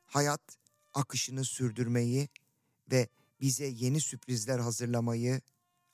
Hayat 0.06 0.40
akışını 0.94 1.44
sürdürmeyi 1.44 2.28
ve 2.90 3.08
bize 3.40 3.66
yeni 3.66 4.00
sürprizler 4.00 4.58
hazırlamayı 4.58 5.40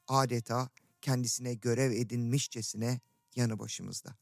adeta 0.08 0.68
kendisine 1.00 1.54
görev 1.54 1.90
edinmişçesine 1.90 3.00
yanı 3.36 3.58
başımızda. 3.58 4.16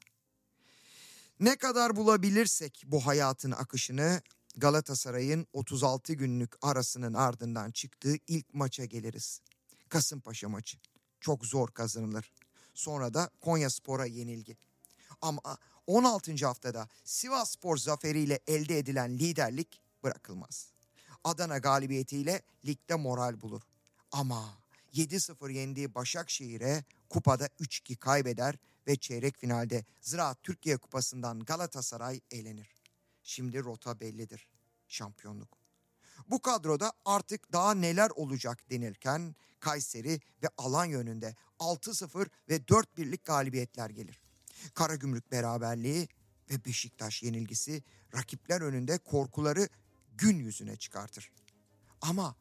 Ne 1.40 1.56
kadar 1.56 1.96
bulabilirsek 1.96 2.82
bu 2.86 3.06
hayatın 3.06 3.50
akışını 3.50 4.22
Galatasaray'ın 4.56 5.46
36 5.52 6.12
günlük 6.12 6.52
arasının 6.62 7.14
ardından 7.14 7.70
çıktığı 7.70 8.16
ilk 8.26 8.54
maça 8.54 8.84
geliriz. 8.84 9.40
Kasımpaşa 9.88 10.48
maçı. 10.48 10.78
Çok 11.20 11.46
zor 11.46 11.68
kazanılır. 11.68 12.32
Sonra 12.74 13.14
da 13.14 13.30
Konya 13.40 13.70
Spor'a 13.70 14.06
yenilgi. 14.06 14.56
Ama 15.22 15.40
16. 15.86 16.46
haftada 16.46 16.88
Sivas 17.04 17.50
Spor 17.50 17.76
zaferiyle 17.76 18.40
elde 18.46 18.78
edilen 18.78 19.18
liderlik 19.18 19.82
bırakılmaz. 20.02 20.68
Adana 21.24 21.58
galibiyetiyle 21.58 22.42
ligde 22.66 22.94
moral 22.94 23.40
bulur. 23.40 23.62
Ama 24.12 24.54
7-0 24.94 25.52
yendiği 25.52 25.94
Başakşehir'e 25.94 26.84
kupada 27.08 27.46
3-2 27.46 27.96
kaybeder 27.96 28.54
ve 28.86 28.96
çeyrek 28.96 29.38
finalde 29.38 29.84
Ziraat 30.00 30.42
Türkiye 30.42 30.76
Kupası'ndan 30.76 31.40
Galatasaray 31.40 32.20
elenir. 32.30 32.68
Şimdi 33.22 33.64
rota 33.64 34.00
bellidir. 34.00 34.48
Şampiyonluk. 34.88 35.63
Bu 36.28 36.42
kadroda 36.42 36.92
artık 37.04 37.52
daha 37.52 37.74
neler 37.74 38.10
olacak 38.10 38.70
denirken 38.70 39.34
Kayseri 39.60 40.20
ve 40.42 40.48
Alanya 40.58 40.98
önünde 40.98 41.36
6-0 41.58 42.26
ve 42.48 42.56
4-1'lik 42.56 43.24
galibiyetler 43.24 43.90
gelir. 43.90 44.20
Karagümrük 44.74 45.32
beraberliği 45.32 46.08
ve 46.50 46.64
Beşiktaş 46.64 47.22
yenilgisi 47.22 47.82
rakipler 48.14 48.60
önünde 48.60 48.98
korkuları 48.98 49.68
gün 50.18 50.38
yüzüne 50.38 50.76
çıkartır. 50.76 51.32
Ama 52.00 52.36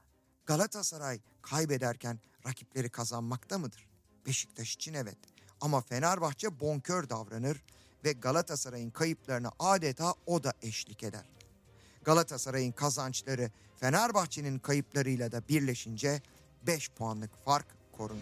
Galatasaray 0.46 1.20
kaybederken 1.42 2.20
rakipleri 2.46 2.90
kazanmakta 2.90 3.58
mıdır? 3.58 3.88
Beşiktaş 4.26 4.74
için 4.74 4.94
evet. 4.94 5.18
Ama 5.62 5.82
Fenerbahçe 5.82 6.60
bonkör 6.60 7.10
davranır 7.10 7.64
ve 8.04 8.12
Galatasaray'ın 8.12 8.90
kayıplarına 8.90 9.52
adeta 9.60 10.14
o 10.26 10.44
da 10.44 10.54
eşlik 10.62 11.04
eder. 11.04 11.26
Galatasaray'ın 12.04 12.72
kazançları 12.72 13.52
Fenerbahçe'nin 13.80 14.60
kayıplarıyla 14.60 15.32
da 15.32 15.48
birleşince 15.48 16.22
5 16.68 16.90
puanlık 16.90 17.46
fark 17.46 17.66
korunur. 17.92 18.22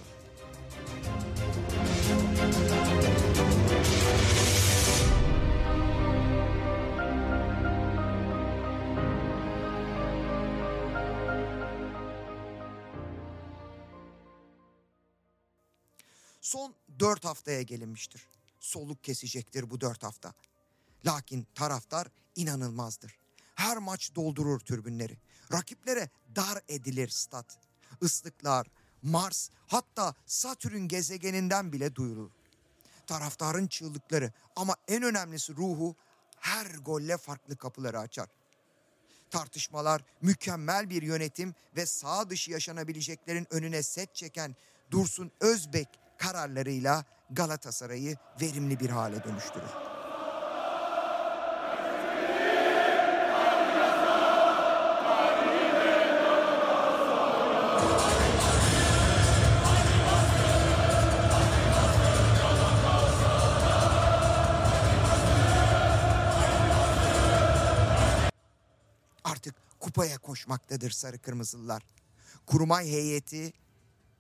Son 16.42 16.74
4 17.00 17.26
haftaya 17.26 17.62
gelinmiştir. 17.62 18.28
Soluk 18.60 19.04
kesecektir 19.04 19.70
bu 19.70 19.82
4 19.82 20.04
hafta. 20.04 20.34
Lakin 21.06 21.48
taraftar 21.56 22.08
inanılmazdır. 22.36 23.21
Her 23.62 23.78
maç 23.78 24.16
doldurur 24.16 24.60
tribünleri. 24.60 25.18
Rakiplere 25.54 26.10
dar 26.36 26.62
edilir 26.68 27.10
stat. 27.10 27.46
Islıklar, 28.02 28.68
Mars 29.02 29.50
hatta 29.68 30.14
Satürn 30.26 30.88
gezegeninden 30.88 31.72
bile 31.74 31.96
duyulur. 31.96 32.32
Taraftarın 33.08 33.68
çığlıkları 33.68 34.32
ama 34.56 34.76
en 34.88 35.04
önemlisi 35.04 35.56
ruhu 35.56 35.96
her 36.40 36.66
golle 36.66 37.18
farklı 37.18 37.56
kapıları 37.56 38.00
açar. 38.00 38.30
Tartışmalar, 39.30 40.02
mükemmel 40.22 40.90
bir 40.90 41.02
yönetim 41.02 41.56
ve 41.76 41.86
sağ 41.86 42.30
dışı 42.30 42.52
yaşanabileceklerin 42.52 43.48
önüne 43.52 43.84
set 43.84 44.16
çeken 44.16 44.56
Dursun 44.92 45.32
Özbek 45.40 45.88
kararlarıyla 46.18 47.06
Galatasaray'ı 47.30 48.18
verimli 48.42 48.80
bir 48.80 48.90
hale 48.90 49.24
dönüştürür. 49.24 49.91
Kupaya 70.02 70.18
koşmaktadır 70.18 70.92
sarı 70.92 71.20
kırmızılılar. 71.20 71.84
Kurmay 72.46 72.86
heyeti, 72.86 73.54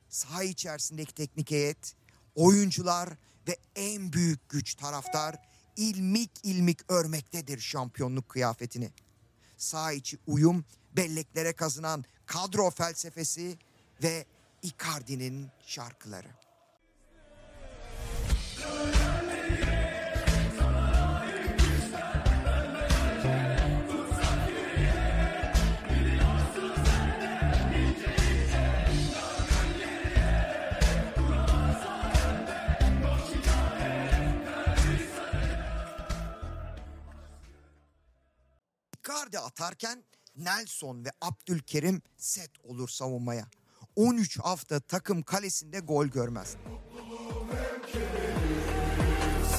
saha 0.10 0.44
içerisindeki 0.44 1.14
teknik 1.14 1.52
heyet, 1.52 1.96
oyuncular 2.36 3.10
ve 3.48 3.58
en 3.76 4.14
büyük 4.14 4.50
güç 4.50 4.76
taraftar 4.76 5.36
ilmik 5.78 6.32
ilmik 6.44 6.92
örmektedir 6.92 7.60
şampiyonluk 7.60 8.30
kıyafetini. 8.30 8.92
Saha 9.58 9.92
içi 9.92 10.18
uyum, 10.28 10.66
belleklere 10.96 11.54
kazınan 11.54 12.06
kadro 12.26 12.70
felsefesi 12.70 13.58
ve 14.04 14.26
Icardi'nin 14.64 15.48
şarkıları. 15.66 16.30
Icardi 39.32 39.40
atarken 39.40 40.04
Nelson 40.36 41.06
ve 41.06 41.10
Abdülkerim 41.22 42.02
set 42.18 42.52
olur 42.64 42.90
savunmaya. 42.90 43.48
13 43.96 44.40
hafta 44.40 44.80
takım 44.80 45.24
kalesinde 45.24 45.80
gol 45.80 46.06
görmez. 46.06 46.56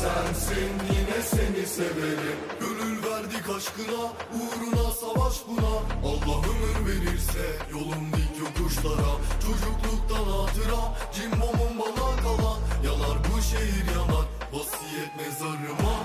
Sensin 0.00 0.72
yine 0.92 1.22
seni 1.22 1.66
severim. 1.66 2.38
Gönül 2.60 3.02
verdik 3.04 3.48
aşkına 3.56 4.12
Uğruna 4.34 4.90
savaş 4.90 5.34
buna. 5.48 5.76
Allah 6.08 6.42
ömür 6.46 6.88
verirse 6.90 7.58
Yolum 7.70 8.12
dik 8.12 8.38
yokuşlara. 8.40 9.16
Çocukluktan 9.42 10.24
hatıra 10.24 10.96
Cimbomum 11.14 11.78
bana 11.78 12.16
kalan. 12.22 12.60
Yanar 12.84 13.18
bu 13.24 13.42
şehir 13.42 13.86
yanar 13.86 14.26
Vasiyet 14.52 15.16
mezarıma 15.16 16.01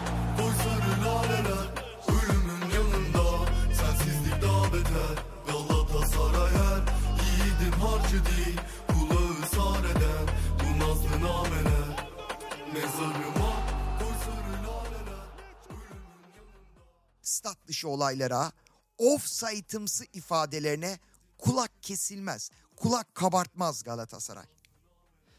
dışı 17.78 17.90
olaylara, 17.90 18.52
offside'ımsı 18.98 20.06
ifadelerine 20.14 21.00
kulak 21.38 21.84
kesilmez, 21.84 22.52
kulak 22.76 23.16
kabartmaz 23.16 23.84
Galatasaray. 23.84 24.46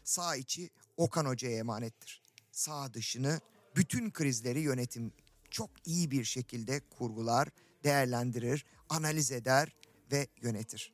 Sağ 0.03 0.35
içi 0.35 0.69
Okan 0.97 1.25
Hoca'ya 1.25 1.57
emanettir. 1.57 2.21
Sağ 2.51 2.93
dışını 2.93 3.41
bütün 3.75 4.11
krizleri 4.11 4.59
yönetim 4.59 5.11
çok 5.51 5.69
iyi 5.85 6.11
bir 6.11 6.23
şekilde 6.23 6.81
kurgular, 6.97 7.49
değerlendirir, 7.83 8.65
analiz 8.89 9.31
eder 9.31 9.75
ve 10.11 10.27
yönetir. 10.41 10.93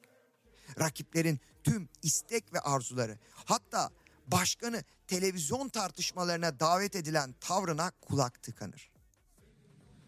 Rakiplerin 0.80 1.40
tüm 1.64 1.90
istek 2.04 2.54
ve 2.54 2.60
arzuları 2.60 3.20
hatta 3.34 3.92
başkanı 4.28 4.84
televizyon 5.08 5.70
tartışmalarına 5.70 6.60
davet 6.60 6.96
edilen 6.96 7.36
tavrına 7.40 7.92
kulak 8.02 8.44
tıkanır. 8.44 8.95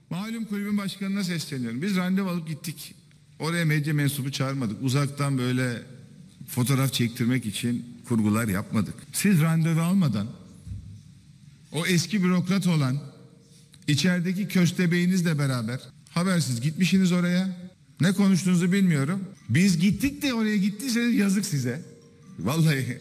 Malum 0.09 0.45
kulübün 0.45 0.77
başkanına 0.77 1.23
sesleniyorum. 1.23 1.81
Biz 1.81 1.95
randevu 1.95 2.29
alıp 2.29 2.47
gittik. 2.47 2.95
Oraya 3.39 3.65
medya 3.65 3.93
mensubu 3.93 4.31
çağırmadık. 4.31 4.83
Uzaktan 4.83 5.37
böyle 5.37 5.81
fotoğraf 6.47 6.93
çektirmek 6.93 7.45
için 7.45 7.85
kurgular 8.07 8.47
yapmadık. 8.47 8.95
Siz 9.13 9.41
randevu 9.41 9.81
almadan 9.81 10.27
o 11.71 11.85
eski 11.85 12.23
bürokrat 12.23 12.67
olan 12.67 12.99
içerideki 13.87 14.47
köstebeğinizle 14.47 15.39
beraber 15.39 15.79
habersiz 16.09 16.61
gitmişsiniz 16.61 17.11
oraya. 17.11 17.69
Ne 18.01 18.13
konuştuğunuzu 18.13 18.71
bilmiyorum. 18.71 19.23
Biz 19.49 19.79
gittik 19.79 20.21
de 20.21 20.33
oraya 20.33 20.57
gittiyseniz 20.57 21.15
yazık 21.15 21.45
size. 21.45 21.85
Vallahi 22.39 22.99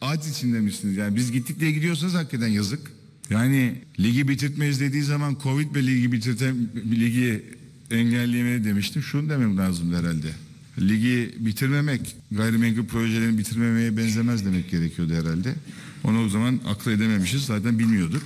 ağaç 0.00 0.26
içinde 0.26 0.60
misiniz? 0.60 0.96
Yani 0.96 1.16
biz 1.16 1.32
gittik 1.32 1.60
diye 1.60 1.70
gidiyorsanız 1.70 2.14
hakikaten 2.14 2.48
yazık. 2.48 2.92
Yani 3.30 3.74
ligi 4.00 4.28
bitirtmeyiz 4.28 4.80
dediği 4.80 5.02
zaman 5.02 5.36
Covid 5.42 5.74
ve 5.74 5.86
ligi 5.86 6.12
bitirtem 6.12 6.56
ligi 6.76 7.44
engelleyemeye 7.90 8.64
demiştim. 8.64 9.02
Şunu 9.02 9.30
demem 9.30 9.56
lazım 9.56 9.94
herhalde. 9.94 10.30
Ligi 10.78 11.34
bitirmemek 11.38 12.16
gayrimenkul 12.32 12.86
projelerini 12.86 13.38
bitirmemeye 13.38 13.96
benzemez 13.96 14.44
demek 14.44 14.70
gerekiyordu 14.70 15.14
herhalde. 15.14 15.54
Onu 16.04 16.24
o 16.24 16.28
zaman 16.28 16.60
akıl 16.66 16.90
edememişiz 16.90 17.44
zaten 17.44 17.78
bilmiyorduk. 17.78 18.22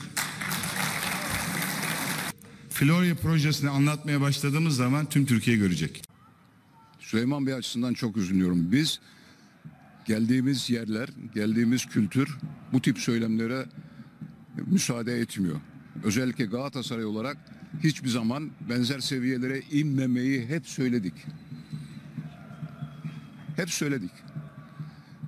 Florya 2.71 3.15
projesini 3.15 3.71
anlatmaya 3.71 4.21
başladığımız 4.21 4.77
zaman 4.77 5.09
tüm 5.09 5.27
Türkiye 5.27 5.57
görecek. 5.57 6.03
Süleyman 7.01 7.47
Bey 7.47 7.55
açısından 7.55 7.95
çok 7.95 8.17
üzülüyorum. 8.17 8.73
Biz 8.73 9.01
geldiğimiz 10.07 10.71
yerler, 10.71 11.09
geldiğimiz 11.35 11.87
kültür 11.87 12.37
bu 12.73 12.83
tip 12.83 12.99
söylemlere 12.99 13.67
müsaade 14.67 15.21
etmiyor. 15.21 15.61
Özellikle 16.05 16.45
Galatasaray 16.45 17.05
olarak 17.05 17.37
hiçbir 17.83 18.09
zaman 18.09 18.51
benzer 18.69 19.01
seviyelere 19.01 19.61
inmemeyi 19.61 20.47
hep 20.47 20.67
söyledik. 20.67 21.15
Hep 23.57 23.71
söyledik. 23.71 24.11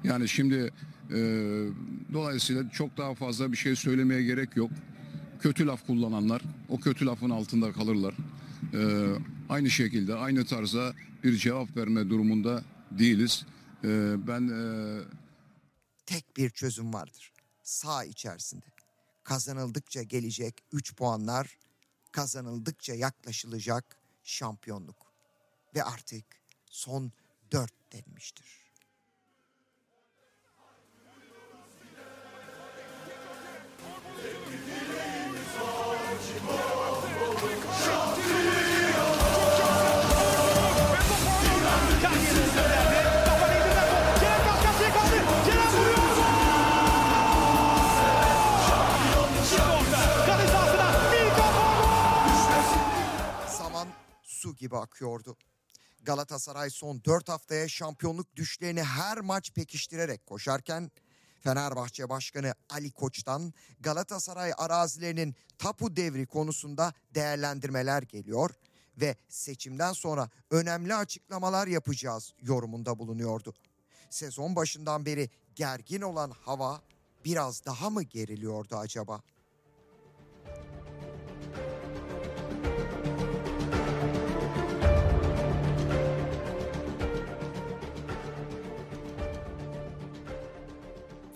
Yani 0.05 0.29
şimdi 0.29 0.73
e, 1.11 1.19
dolayısıyla 2.13 2.71
çok 2.71 2.97
daha 2.97 3.15
fazla 3.15 3.53
bir 3.53 3.57
şey 3.57 3.77
söylemeye 3.77 4.23
gerek 4.23 4.57
yok. 4.57 4.71
Kötü 5.41 5.67
laf 5.67 5.87
kullananlar 5.87 6.43
o 6.69 6.81
kötü 6.81 7.07
lafın 7.07 7.31
altında 7.31 7.73
kalırlar. 7.73 8.15
E, 8.75 8.81
aynı 9.49 9.71
şekilde 9.71 10.15
aynı 10.15 10.45
tarza 10.45 10.95
bir 11.25 11.37
cevap 11.37 11.77
verme 11.77 12.11
durumunda 12.11 12.65
değiliz. 12.91 13.47
E, 13.85 14.15
ben 14.29 14.49
e, 14.49 14.61
tek 16.07 16.37
bir 16.37 16.51
çözüm 16.51 16.95
vardır. 16.95 17.33
Sağ 17.63 18.05
içerisinde. 18.05 18.76
Kazanıldıkça 19.27 20.03
gelecek 20.03 20.65
3 20.73 20.97
puanlar, 20.97 21.59
kazanıldıkça 22.13 22.95
yaklaşılacak 22.95 23.97
şampiyonluk. 24.25 25.13
Ve 25.75 25.85
artık 25.85 26.25
son 26.71 27.13
4 27.53 27.73
denmiştir. 27.93 28.67
Kerem 36.39 36.76
gibi 54.57 54.77
akıyordu. 54.77 55.37
Galatasaray 56.03 56.71
son 56.71 57.05
4 57.05 57.29
haftaya 57.29 57.69
şampiyonluk 57.69 58.37
düşlerini 58.37 58.83
her 58.83 59.21
maç 59.21 59.53
pekiştirerek 59.53 60.27
koşarken 60.27 60.91
Fenerbahçe 61.41 62.09
Başkanı 62.09 62.55
Ali 62.71 62.91
Koç'tan 62.91 63.53
Galatasaray 63.81 64.53
arazilerinin 64.57 65.35
tapu 65.59 65.97
devri 65.97 66.27
konusunda 66.27 66.93
değerlendirmeler 67.15 68.03
geliyor 68.03 68.51
ve 68.97 69.17
seçimden 69.29 69.93
sonra 69.93 70.31
önemli 70.51 70.95
açıklamalar 70.95 71.67
yapacağız 71.67 72.35
yorumunda 72.41 72.99
bulunuyordu. 72.99 73.55
Sezon 74.11 74.57
başından 74.57 75.07
beri 75.07 75.31
gergin 75.55 76.01
olan 76.01 76.31
hava 76.31 76.83
biraz 77.25 77.65
daha 77.65 77.91
mı 77.91 78.03
geriliyordu 78.03 78.77
acaba? 78.77 79.23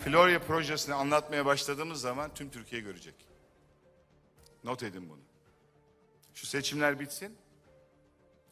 Florya 0.00 0.40
projesini 0.42 0.94
anlatmaya 0.94 1.46
başladığımız 1.46 2.00
zaman 2.00 2.34
tüm 2.34 2.50
Türkiye 2.50 2.80
görecek. 2.80 3.14
Not 4.64 4.82
edin 4.82 5.08
bunu. 5.08 5.20
Şu 6.34 6.46
seçimler 6.46 7.00
bitsin. 7.00 7.38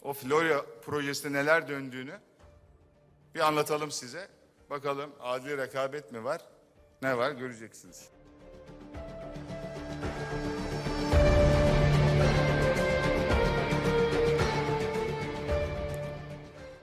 O 0.02 0.12
Florya 0.12 0.64
projesinde 0.82 1.38
neler 1.38 1.68
döndüğünü 1.68 2.20
bir 3.34 3.40
anlatalım 3.40 3.90
size. 3.90 4.28
Bakalım 4.70 5.12
adil 5.20 5.56
rekabet 5.58 6.12
mi 6.12 6.24
var? 6.24 6.42
Ne 7.02 7.18
var 7.18 7.30
göreceksiniz. 7.30 8.08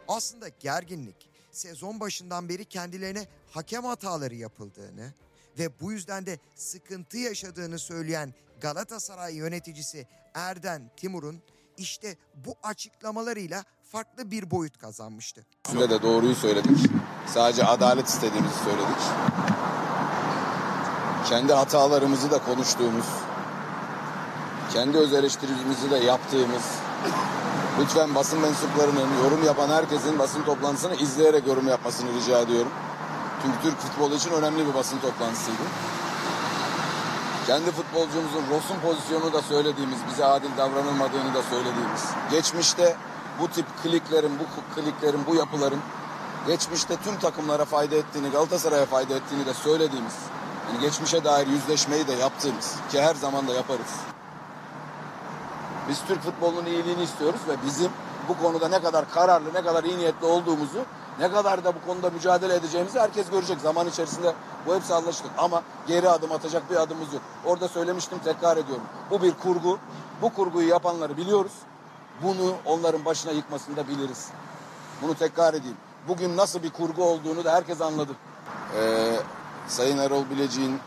Aslında 0.07 0.47
gerginlik 0.59 1.34
sezon 1.55 1.99
başından 1.99 2.49
beri 2.49 2.65
kendilerine 2.65 3.27
hakem 3.51 3.83
hataları 3.83 4.35
yapıldığını 4.35 5.13
ve 5.59 5.79
bu 5.81 5.91
yüzden 5.91 6.25
de 6.25 6.39
sıkıntı 6.55 7.17
yaşadığını 7.17 7.79
söyleyen 7.79 8.33
Galatasaray 8.61 9.35
yöneticisi 9.35 10.07
Erden 10.33 10.91
Timur'un 10.97 11.41
işte 11.77 12.17
bu 12.35 12.55
açıklamalarıyla 12.63 13.63
farklı 13.91 14.31
bir 14.31 14.51
boyut 14.51 14.77
kazanmıştı. 14.77 15.45
Üstünde 15.65 15.89
de 15.89 16.01
doğruyu 16.01 16.35
söyledik. 16.35 16.91
Sadece 17.33 17.63
adalet 17.65 18.07
istediğimizi 18.07 18.55
söyledik. 18.63 19.01
Kendi 21.29 21.53
hatalarımızı 21.53 22.31
da 22.31 22.45
konuştuğumuz, 22.45 23.05
kendi 24.73 24.97
öz 24.97 25.13
eleştirimizi 25.13 25.91
de 25.91 25.95
yaptığımız, 25.97 26.63
lütfen 27.79 28.15
basın 28.15 28.39
mensuplarının, 28.39 29.23
yorum 29.23 29.43
yapan 29.45 29.69
herkesin 29.69 30.19
basın 30.19 30.43
toplantısını 30.43 30.95
izleyerek 30.95 31.47
yorum 31.47 31.67
yapmasını 31.67 32.09
rica 32.13 32.39
ediyorum. 32.39 32.71
Çünkü 33.41 33.57
Türk 33.63 33.79
futbolu 33.79 34.15
için 34.15 34.31
önemli 34.31 34.67
bir 34.67 34.73
basın 34.73 34.99
toplantısıydı. 34.99 35.63
Kendi 37.47 37.71
futbolcumuzun 37.71 38.43
Ross'un 38.51 38.79
pozisyonu 38.89 39.33
da 39.33 39.41
söylediğimiz, 39.41 39.97
bize 40.11 40.25
adil 40.25 40.57
davranılmadığını 40.57 41.33
da 41.33 41.43
söylediğimiz. 41.49 42.03
Geçmişte 42.31 42.95
bu 43.39 43.47
tip 43.47 43.65
kliklerin, 43.83 44.39
bu 44.39 44.75
kliklerin, 44.75 45.25
bu 45.27 45.35
yapıların 45.35 45.79
geçmişte 46.47 46.95
tüm 47.03 47.19
takımlara 47.19 47.65
fayda 47.65 47.95
ettiğini, 47.95 48.29
Galatasaray'a 48.29 48.85
fayda 48.85 49.13
ettiğini 49.13 49.45
de 49.45 49.53
söylediğimiz, 49.53 50.13
yani 50.69 50.81
geçmişe 50.81 51.23
dair 51.23 51.47
yüzleşmeyi 51.47 52.07
de 52.07 52.13
yaptığımız 52.13 52.75
ki 52.91 53.01
her 53.01 53.15
zaman 53.15 53.47
da 53.47 53.53
yaparız. 53.53 54.14
Biz 55.89 56.01
Türk 56.07 56.21
futbolunun 56.21 56.65
iyiliğini 56.65 57.03
istiyoruz 57.03 57.39
ve 57.47 57.53
bizim 57.65 57.91
bu 58.29 58.37
konuda 58.37 58.67
ne 58.67 58.81
kadar 58.81 59.11
kararlı, 59.11 59.53
ne 59.53 59.61
kadar 59.61 59.83
iyi 59.83 59.97
niyetli 59.97 60.25
olduğumuzu, 60.25 60.85
ne 61.19 61.31
kadar 61.31 61.63
da 61.63 61.75
bu 61.75 61.87
konuda 61.87 62.09
mücadele 62.09 62.55
edeceğimizi 62.55 62.99
herkes 62.99 63.29
görecek. 63.29 63.59
Zaman 63.59 63.87
içerisinde 63.87 64.33
bu 64.67 64.75
hepsi 64.75 64.93
anlaştık 64.93 65.31
ama 65.37 65.63
geri 65.87 66.09
adım 66.09 66.31
atacak 66.31 66.69
bir 66.69 66.75
adımımız 66.75 67.13
yok. 67.13 67.21
Orada 67.45 67.67
söylemiştim, 67.67 68.19
tekrar 68.23 68.57
ediyorum. 68.57 68.83
Bu 69.11 69.21
bir 69.21 69.33
kurgu. 69.33 69.79
Bu 70.21 70.33
kurguyu 70.33 70.67
yapanları 70.69 71.17
biliyoruz. 71.17 71.51
Bunu 72.23 72.53
onların 72.65 73.05
başına 73.05 73.31
yıkmasını 73.31 73.75
da 73.75 73.87
biliriz. 73.87 74.27
Bunu 75.01 75.15
tekrar 75.15 75.53
edeyim. 75.53 75.77
Bugün 76.07 76.37
nasıl 76.37 76.63
bir 76.63 76.69
kurgu 76.69 77.03
olduğunu 77.03 77.43
da 77.43 77.53
herkes 77.53 77.81
anladı. 77.81 78.11
Ee, 78.77 79.15
Sayın 79.67 79.97
Erol 79.97 80.29
Bilecik'in 80.29 80.79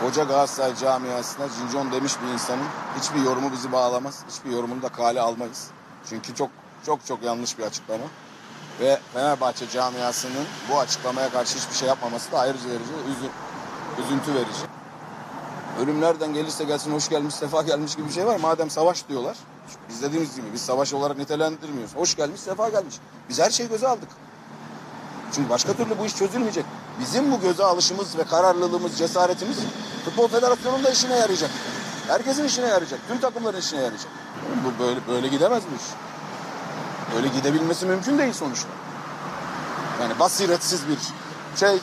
koca 0.00 0.24
Galatasaray 0.24 0.76
camiasına 0.76 1.46
cincon 1.58 1.92
demiş 1.92 2.12
bir 2.22 2.32
insanın 2.32 2.64
hiçbir 3.00 3.22
yorumu 3.22 3.52
bizi 3.52 3.72
bağlamaz. 3.72 4.24
Hiçbir 4.28 4.50
yorumunu 4.50 4.82
da 4.82 4.88
kale 4.88 5.20
almayız. 5.20 5.66
Çünkü 6.08 6.34
çok 6.34 6.50
çok 6.86 7.06
çok 7.06 7.22
yanlış 7.22 7.58
bir 7.58 7.62
açıklama. 7.64 8.04
Ve 8.80 9.00
Fenerbahçe 9.14 9.68
camiasının 9.68 10.44
bu 10.70 10.78
açıklamaya 10.78 11.30
karşı 11.30 11.58
hiçbir 11.58 11.74
şey 11.74 11.88
yapmaması 11.88 12.32
da 12.32 12.38
ayrıca 12.38 12.64
derece 12.64 12.92
üzü, 13.10 13.28
üzüntü 14.04 14.34
verici. 14.34 14.60
Ölümlerden 15.80 16.34
gelirse 16.34 16.64
gelsin 16.64 16.92
hoş 16.92 17.08
gelmiş, 17.08 17.34
sefa 17.34 17.62
gelmiş 17.62 17.96
gibi 17.96 18.08
bir 18.08 18.12
şey 18.12 18.26
var. 18.26 18.40
Madem 18.40 18.70
savaş 18.70 19.08
diyorlar, 19.08 19.36
biz 19.88 20.02
dediğimiz 20.02 20.36
gibi 20.36 20.46
biz 20.52 20.60
savaş 20.62 20.94
olarak 20.94 21.18
nitelendirmiyoruz. 21.18 21.96
Hoş 21.96 22.16
gelmiş, 22.16 22.40
sefa 22.40 22.68
gelmiş. 22.68 22.94
Biz 23.28 23.40
her 23.40 23.50
şeyi 23.50 23.68
göze 23.68 23.88
aldık. 23.88 24.08
Çünkü 25.32 25.50
başka 25.50 25.72
türlü 25.72 25.98
bu 25.98 26.06
iş 26.06 26.16
çözülmeyecek. 26.16 26.64
Bizim 27.00 27.32
bu 27.32 27.40
göze 27.40 27.64
alışımız 27.64 28.18
ve 28.18 28.24
kararlılığımız, 28.24 28.98
cesaretimiz 28.98 29.58
Futbol 30.08 30.28
Federasyonu'nun 30.28 30.84
da 30.84 30.90
işine 30.90 31.16
yarayacak. 31.16 31.50
Herkesin 32.08 32.44
işine 32.44 32.66
yarayacak. 32.66 33.00
Tüm 33.08 33.20
takımların 33.20 33.58
işine 33.58 33.80
yarayacak. 33.80 34.10
Bu 34.64 34.84
böyle 34.84 35.00
böyle 35.08 35.28
gidemez 35.28 35.62
bu 35.72 35.76
iş. 35.76 35.82
Böyle 37.14 37.28
gidebilmesi 37.28 37.86
mümkün 37.86 38.18
değil 38.18 38.32
sonuçta. 38.32 38.68
Yani 40.02 40.18
basiretsiz 40.18 40.88
bir 40.88 40.98
şey 41.56 41.78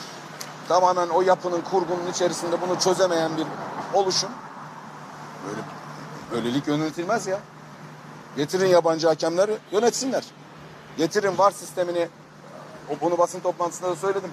tamamen 0.68 1.08
o 1.08 1.22
yapının 1.22 1.60
kurgunun 1.60 2.10
içerisinde 2.12 2.60
bunu 2.60 2.80
çözemeyen 2.80 3.30
bir 3.36 3.46
oluşum. 3.94 4.30
Böyle 5.48 5.60
böylelik 6.32 6.66
yönetilmez 6.66 7.26
ya. 7.26 7.38
Getirin 8.36 8.68
yabancı 8.68 9.06
hakemleri 9.06 9.58
yönetsinler. 9.72 10.24
Getirin 10.96 11.38
var 11.38 11.50
sistemini 11.50 12.08
o 12.90 13.00
bunu 13.00 13.18
basın 13.18 13.40
toplantısında 13.40 13.90
da 13.90 13.96
söyledim. 13.96 14.30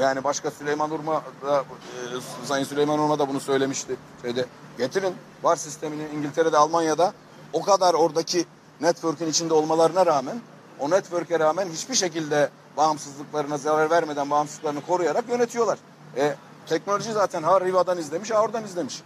Yani 0.00 0.24
başka 0.24 0.50
Süleyman 0.50 0.90
Urma 0.90 1.22
da 1.44 1.60
e, 1.60 2.46
Sayın 2.46 2.64
Süleyman 2.64 2.98
Urma 2.98 3.18
da 3.18 3.28
bunu 3.28 3.40
söylemişti. 3.40 3.96
Şeyde 4.22 4.46
getirin 4.78 5.14
var 5.42 5.56
sistemini 5.56 6.02
İngiltere'de 6.14 6.56
Almanya'da 6.56 7.12
o 7.52 7.62
kadar 7.62 7.94
oradaki 7.94 8.44
network'ün 8.80 9.26
içinde 9.26 9.54
olmalarına 9.54 10.06
rağmen 10.06 10.40
o 10.78 10.90
network'e 10.90 11.38
rağmen 11.38 11.68
hiçbir 11.68 11.94
şekilde 11.94 12.50
bağımsızlıklarına 12.76 13.58
zarar 13.58 13.90
vermeden 13.90 14.30
bağımsızlıklarını 14.30 14.80
koruyarak 14.86 15.28
yönetiyorlar. 15.28 15.78
E, 16.16 16.36
teknoloji 16.66 17.12
zaten 17.12 17.42
ha 17.42 17.60
Riva'dan 17.60 17.98
izlemiş 17.98 18.30
ha 18.30 18.42
oradan 18.42 18.64
izlemiş. 18.64 19.02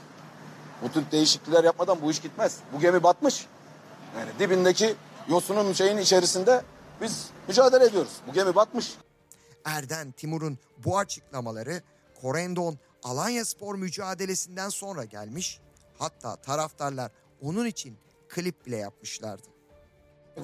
Bu 0.83 0.93
tür 0.93 1.03
değişiklikler 1.13 1.65
yapmadan 1.65 1.99
bu 2.03 2.11
iş 2.11 2.21
gitmez. 2.21 2.59
Bu 2.73 2.81
gemi 2.81 3.03
batmış. 3.03 3.47
Yani 4.19 4.31
dibindeki 4.39 4.95
yosunun 5.29 5.73
şeyin 5.73 5.99
içerisinde 5.99 6.63
biz 7.01 7.27
mücadele 7.49 7.85
ediyoruz. 7.85 8.13
Bu 8.29 8.33
gemi 8.33 8.55
batmış. 8.55 8.95
Erden 9.67 10.13
Timur'un 10.13 10.59
bu 10.85 10.99
açıklamaları 10.99 11.83
Korendon 12.21 12.79
Alanya 13.03 13.45
Spor 13.45 13.75
mücadelesinden 13.75 14.69
sonra 14.69 15.05
gelmiş. 15.05 15.61
Hatta 15.99 16.37
taraftarlar 16.37 17.11
onun 17.43 17.67
için 17.67 17.97
klip 18.29 18.67
bile 18.67 18.77
yapmışlardı. 18.77 19.43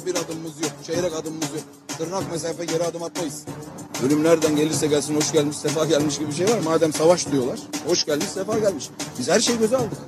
Bir 0.06 0.14
adımımız 0.14 0.60
yok, 0.60 0.72
çeyrek 0.86 1.12
adımımız 1.14 1.50
yok. 1.54 1.64
Tırnak 1.98 2.30
mesafe 2.30 2.64
geri 2.64 2.84
adım 2.84 3.02
atmayız. 3.02 3.44
Ölümlerden 4.04 4.56
gelirse 4.56 4.86
gelsin 4.86 5.16
hoş 5.16 5.32
gelmiş, 5.32 5.56
sefa 5.56 5.84
gelmiş 5.86 6.18
gibi 6.18 6.28
bir 6.28 6.34
şey 6.34 6.48
var. 6.48 6.58
Madem 6.58 6.92
savaş 6.92 7.26
diyorlar, 7.26 7.60
hoş 7.86 8.04
gelmiş, 8.04 8.26
sefa 8.28 8.58
gelmiş. 8.58 8.90
Biz 9.18 9.28
her 9.28 9.40
şeyi 9.40 9.58
göze 9.58 9.76
aldık. 9.76 9.98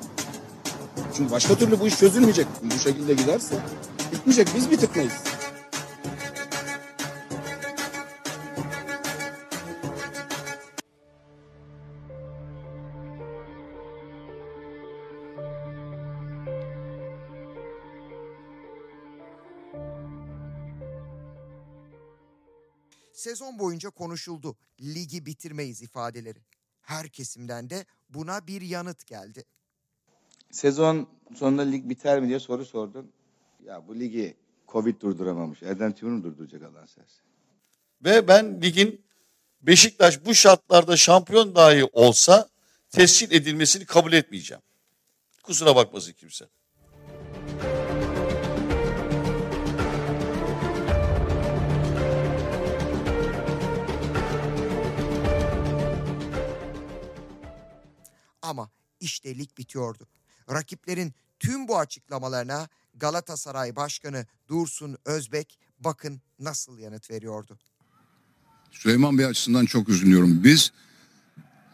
Çünkü 1.17 1.31
başka 1.31 1.55
türlü 1.55 1.81
bu 1.81 1.87
iş 1.87 1.99
çözülmeyecek. 1.99 2.47
Bu 2.63 2.79
şekilde 2.79 3.15
giderse 3.15 3.55
bitmeyecek, 4.13 4.49
biz 4.57 4.71
bir 4.71 4.81
Sezon 23.35 23.59
boyunca 23.59 23.91
konuşuldu. 23.91 24.57
Ligi 24.81 25.27
bitirmeyiz 25.27 25.83
ifadeleri. 25.83 26.39
Her 26.83 27.09
kesimden 27.09 27.71
de 27.71 27.87
buna 28.09 28.47
bir 28.47 28.63
yanıt 28.63 29.07
geldi. 29.07 29.45
Sezon 30.51 31.09
sonunda 31.35 31.63
lig 31.63 31.89
biter 31.89 32.21
mi 32.21 32.29
diye 32.29 32.41
soru 32.41 32.65
sordun. 32.65 33.13
Ya 33.65 33.89
bu 33.89 34.01
ligi 34.01 34.37
Covid 34.69 35.01
durduramamış. 35.01 35.63
Erdem 35.63 35.93
Timur 35.93 36.13
mu 36.13 36.25
durduracak 36.25 36.63
Allah'ın 36.63 36.87
sersi? 36.87 37.21
Ve 38.05 38.29
ben 38.29 38.63
ligin 38.63 39.05
Beşiktaş 39.63 40.25
bu 40.25 40.35
şartlarda 40.35 40.97
şampiyon 40.97 41.55
dahi 41.55 41.85
olsa 41.85 42.49
tescil 42.91 43.33
edilmesini 43.33 43.87
kabul 43.87 44.13
etmeyeceğim. 44.13 44.63
Kusura 45.43 45.77
bakmasın 45.77 46.13
kimse. 46.13 46.45
İşte 59.05 59.39
lig 59.39 59.49
bitiyordu. 59.59 60.07
Rakiplerin 60.51 61.15
tüm 61.39 61.69
bu 61.69 61.79
açıklamalarına 61.79 62.69
Galatasaray 62.95 63.77
Başkanı 63.77 64.27
Dursun 64.49 64.97
Özbek 65.05 65.59
bakın 65.81 66.21
nasıl 66.39 66.79
yanıt 66.79 67.11
veriyordu. 67.11 67.59
Süleyman 68.71 69.19
Bey 69.19 69.27
açısından 69.27 69.65
çok 69.65 69.89
üzülüyorum. 69.89 70.45
Biz 70.45 70.73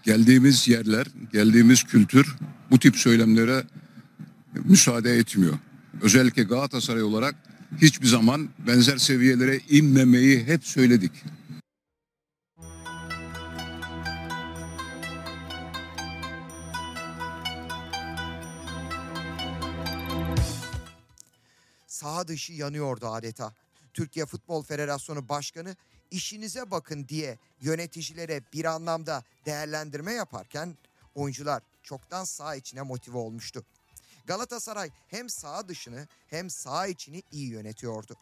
geldiğimiz 0.03 0.69
yerler, 0.69 1.07
geldiğimiz 1.33 1.85
kültür 1.85 2.37
bu 2.71 2.79
tip 2.79 2.97
söylemlere 2.97 3.65
müsaade 4.65 5.17
etmiyor. 5.17 5.59
Özellikle 6.03 6.43
Galatasaray 6.43 7.03
olarak 7.03 7.35
hiçbir 7.81 8.07
zaman 8.07 8.49
benzer 8.67 8.97
seviyelere 8.97 9.61
inmemeyi 9.69 10.45
hep 10.45 10.67
söyledik. 10.67 11.13
Sağ 22.01 22.29
dışı 22.29 22.53
yanıyordu 22.53 23.07
adeta. 23.07 23.53
Türkiye 23.95 24.27
Futbol 24.27 24.63
Federasyonu 24.63 25.29
Başkanı 25.29 25.77
işinize 26.11 26.71
bakın 26.71 27.09
diye 27.09 27.39
yöneticilere 27.61 28.41
bir 28.53 28.65
anlamda 28.65 29.25
değerlendirme 29.47 30.13
yaparken 30.13 30.77
oyuncular 31.15 31.63
çoktan 31.83 32.25
sağ 32.25 32.55
içine 32.55 32.83
motive 32.83 33.19
olmuştu. 33.19 33.65
Galatasaray 34.27 34.91
hem 35.09 35.29
sağ 35.29 35.69
dışını 35.69 36.09
hem 36.29 36.51
sağ 36.51 36.87
içini 36.87 37.23
iyi 37.33 37.49
yönetiyordu. 37.49 38.17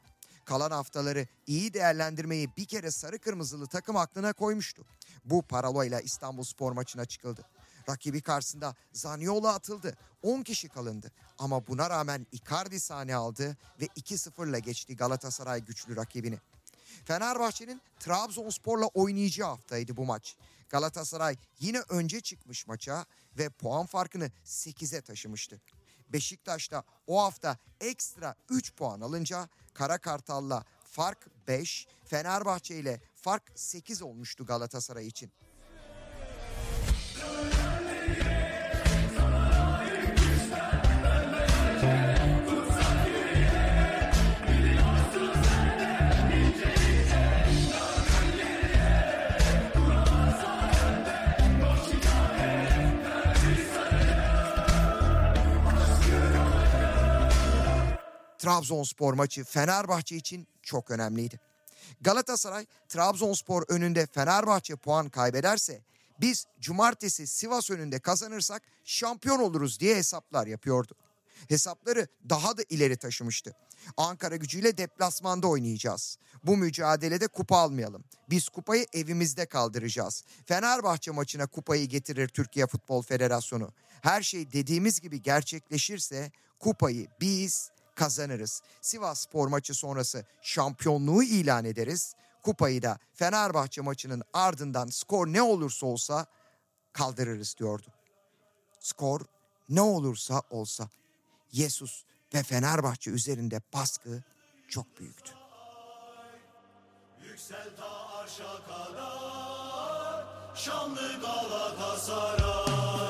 Kalan 0.44 0.70
haftaları 0.70 1.26
iyi 1.46 1.74
değerlendirmeyi 1.74 2.48
bir 2.56 2.64
kere 2.64 2.90
sarı 2.90 3.18
kırmızılı 3.18 3.66
takım 3.66 3.96
aklına 3.96 4.32
koymuştu. 4.32 4.84
Bu 5.24 5.42
parolayla 5.42 6.00
İstanbul 6.00 6.44
Spor 6.44 6.72
maçına 6.72 7.04
çıkıldı. 7.04 7.44
Rakibi 7.88 8.20
karşısında 8.20 8.74
Zaniolo 8.92 9.46
atıldı. 9.46 9.96
10 10.22 10.42
kişi 10.42 10.68
kalındı. 10.68 11.12
Ama 11.38 11.66
buna 11.66 11.90
rağmen 11.90 12.26
Icardi 12.32 12.80
sahne 12.80 13.14
aldı 13.14 13.56
ve 13.80 13.86
2-0'la 13.86 14.58
geçti 14.58 14.96
Galatasaray 14.96 15.64
güçlü 15.64 15.96
rakibini. 15.96 16.38
Fenerbahçe'nin 17.04 17.80
Trabzonspor'la 18.00 18.86
oynayacağı 18.86 19.48
haftaydı 19.48 19.96
bu 19.96 20.04
maç. 20.04 20.36
Galatasaray 20.68 21.36
yine 21.60 21.80
önce 21.88 22.20
çıkmış 22.20 22.66
maça 22.66 23.06
ve 23.38 23.48
puan 23.48 23.86
farkını 23.86 24.30
8'e 24.44 25.00
taşımıştı. 25.00 25.60
Beşiktaş 26.08 26.70
da 26.70 26.84
o 27.06 27.22
hafta 27.22 27.56
ekstra 27.80 28.34
3 28.50 28.74
puan 28.74 29.00
alınca 29.00 29.48
Kara 29.74 29.98
Kartal'la 29.98 30.64
fark 30.84 31.48
5, 31.48 31.86
Fenerbahçe 32.04 32.76
ile 32.76 33.00
fark 33.14 33.42
8 33.54 34.02
olmuştu 34.02 34.46
Galatasaray 34.46 35.06
için. 35.06 35.32
Trabzonspor 58.38 59.14
maçı 59.14 59.44
Fenerbahçe 59.44 60.16
için 60.16 60.48
çok 60.62 60.90
önemliydi. 60.90 61.40
Galatasaray 62.00 62.66
Trabzonspor 62.88 63.62
önünde 63.68 64.06
Fenerbahçe 64.06 64.76
puan 64.76 65.08
kaybederse 65.08 65.80
biz 66.20 66.46
cumartesi 66.60 67.26
Sivas 67.26 67.70
önünde 67.70 67.98
kazanırsak 67.98 68.62
şampiyon 68.84 69.38
oluruz 69.38 69.80
diye 69.80 69.96
hesaplar 69.96 70.46
yapıyordu. 70.46 70.94
Hesapları 71.48 72.08
daha 72.28 72.56
da 72.56 72.62
ileri 72.68 72.96
taşımıştı. 72.96 73.54
Ankara 73.96 74.36
gücüyle 74.36 74.78
deplasmanda 74.78 75.46
oynayacağız. 75.46 76.18
Bu 76.44 76.56
mücadelede 76.56 77.26
kupa 77.28 77.56
almayalım. 77.56 78.04
Biz 78.30 78.48
kupayı 78.48 78.86
evimizde 78.92 79.46
kaldıracağız. 79.46 80.24
Fenerbahçe 80.46 81.10
maçına 81.10 81.46
kupayı 81.46 81.86
getirir 81.86 82.28
Türkiye 82.28 82.66
Futbol 82.66 83.02
Federasyonu. 83.02 83.72
Her 84.02 84.22
şey 84.22 84.52
dediğimiz 84.52 85.00
gibi 85.00 85.22
gerçekleşirse 85.22 86.32
kupayı 86.58 87.06
biz 87.20 87.70
kazanırız. 87.94 88.62
Sivas 88.80 89.20
Spor 89.20 89.48
maçı 89.48 89.74
sonrası 89.74 90.24
şampiyonluğu 90.42 91.22
ilan 91.22 91.64
ederiz. 91.64 92.14
Kupayı 92.42 92.82
da 92.82 92.98
Fenerbahçe 93.14 93.80
maçının 93.80 94.22
ardından 94.32 94.86
skor 94.86 95.26
ne 95.26 95.42
olursa 95.42 95.86
olsa 95.86 96.26
kaldırırız 96.92 97.56
diyordu. 97.58 97.86
Skor 98.80 99.20
ne 99.68 99.80
olursa 99.80 100.42
olsa. 100.50 100.88
Yesus 101.52 102.04
ve 102.34 102.42
Fenerbahçe 102.42 103.10
üzerinde 103.10 103.60
baskı 103.74 104.22
çok 104.68 105.00
büyüktü. 105.00 105.32
Yüksel 107.22 107.76
ta 107.76 108.08
arşa 108.18 108.64
kadar 108.66 110.24
Şanlı 110.54 111.20
Galatasaray 111.20 113.07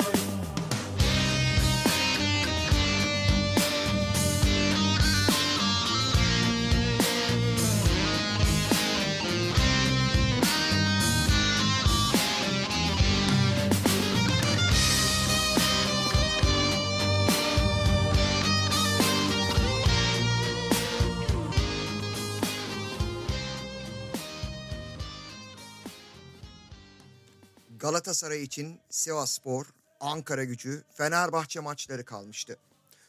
Galatasaray 27.89 28.43
için 28.43 28.81
Sivasspor, 28.91 29.67
Ankara 30.01 30.45
gücü, 30.45 30.85
Fenerbahçe 30.95 31.61
maçları 31.61 32.05
kalmıştı. 32.05 32.57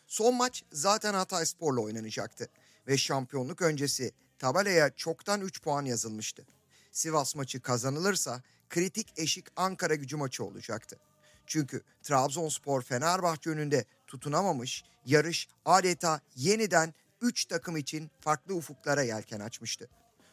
Son 0.08 0.36
maç 0.36 0.64
zaten 0.72 1.14
Hatayspor'la 1.14 1.82
oynanacaktı 1.82 2.50
ve 2.88 2.98
şampiyonluk 2.98 3.62
öncesi 3.62 4.12
tabelaya 4.38 4.90
çoktan 4.96 5.42
3 5.42 5.62
puan 5.62 5.86
yazılmıştı. 5.86 6.46
Sivas 6.92 7.36
maçı 7.36 7.62
kazanılırsa 7.62 8.42
kritik 8.70 9.14
eşik 9.18 9.46
Ankara 9.56 9.96
gücü 9.96 10.18
maçı 10.18 10.44
olacaktı. 10.44 11.00
Çünkü 11.48 11.82
Trabzonspor 12.04 12.82
Fenerbahçe 12.82 13.50
önünde 13.50 13.86
tutunamamış, 14.08 14.84
yarış 15.06 15.48
adeta 15.66 16.22
yeniden 16.36 16.94
3 17.22 17.46
takım 17.46 17.78
için 17.78 18.12
farklı 18.20 18.56
ufuklara 18.56 19.04
yelken 19.04 19.40
açmıştı. 19.40 19.90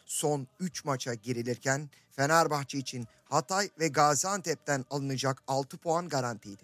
Son 0.07 0.47
3 0.61 0.85
maça 0.85 1.14
girilirken 1.14 1.90
Fenerbahçe 2.11 2.79
için 2.79 3.07
Hatay 3.25 3.71
ve 3.81 3.88
Gaziantep'ten 3.88 4.85
alınacak 4.90 5.42
6 5.47 5.77
puan 5.77 6.09
garantiydi. 6.09 6.62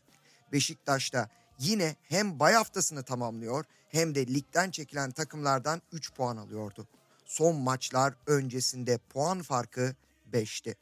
Beşiktaş 0.52 1.12
da 1.12 1.28
yine 1.58 1.96
hem 2.02 2.40
bay 2.40 2.54
haftasını 2.54 3.02
tamamlıyor 3.02 3.64
hem 3.88 4.14
de 4.14 4.26
ligden 4.26 4.70
çekilen 4.70 5.10
takımlardan 5.10 5.82
3 5.92 6.12
puan 6.12 6.36
alıyordu. 6.36 6.88
Son 7.24 7.56
maçlar 7.56 8.14
öncesinde 8.26 8.98
puan 8.98 9.42
farkı 9.42 9.94
5'ti. 10.32 10.74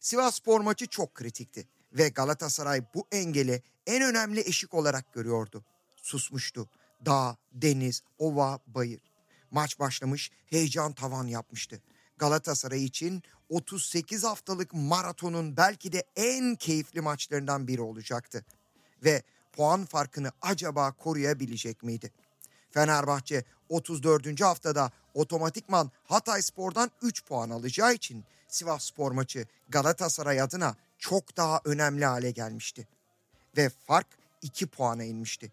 Sivas 0.00 0.34
Spor 0.34 0.60
maçı 0.60 0.86
çok 0.86 1.14
kritikti 1.14 1.68
ve 1.92 2.08
Galatasaray 2.08 2.82
bu 2.94 3.06
engeli 3.12 3.62
en 3.86 4.02
önemli 4.02 4.40
eşik 4.40 4.74
olarak 4.74 5.12
görüyordu. 5.12 5.64
Susmuştu. 5.96 6.68
Dağ, 7.06 7.36
deniz, 7.52 8.02
ova, 8.18 8.58
bayır. 8.66 9.13
Maç 9.50 9.78
başlamış, 9.78 10.30
heyecan 10.46 10.92
tavan 10.92 11.26
yapmıştı. 11.26 11.80
Galatasaray 12.18 12.84
için 12.84 13.22
38 13.48 14.24
haftalık 14.24 14.74
maratonun 14.74 15.56
belki 15.56 15.92
de 15.92 16.04
en 16.16 16.54
keyifli 16.54 17.00
maçlarından 17.00 17.68
biri 17.68 17.80
olacaktı. 17.80 18.44
Ve 19.04 19.22
puan 19.52 19.84
farkını 19.84 20.32
acaba 20.42 20.92
koruyabilecek 20.92 21.82
miydi? 21.82 22.12
Fenerbahçe 22.70 23.44
34. 23.68 24.40
haftada 24.40 24.90
otomatikman 25.14 25.90
Hatay 26.04 26.42
Spor'dan 26.42 26.90
3 27.02 27.24
puan 27.24 27.50
alacağı 27.50 27.94
için 27.94 28.24
Sivas 28.48 28.84
Spor 28.84 29.12
maçı 29.12 29.46
Galatasaray 29.68 30.40
adına 30.40 30.76
çok 30.98 31.36
daha 31.36 31.60
önemli 31.64 32.04
hale 32.04 32.30
gelmişti. 32.30 32.88
Ve 33.56 33.68
fark 33.68 34.06
2 34.42 34.66
puana 34.66 35.04
inmişti. 35.04 35.52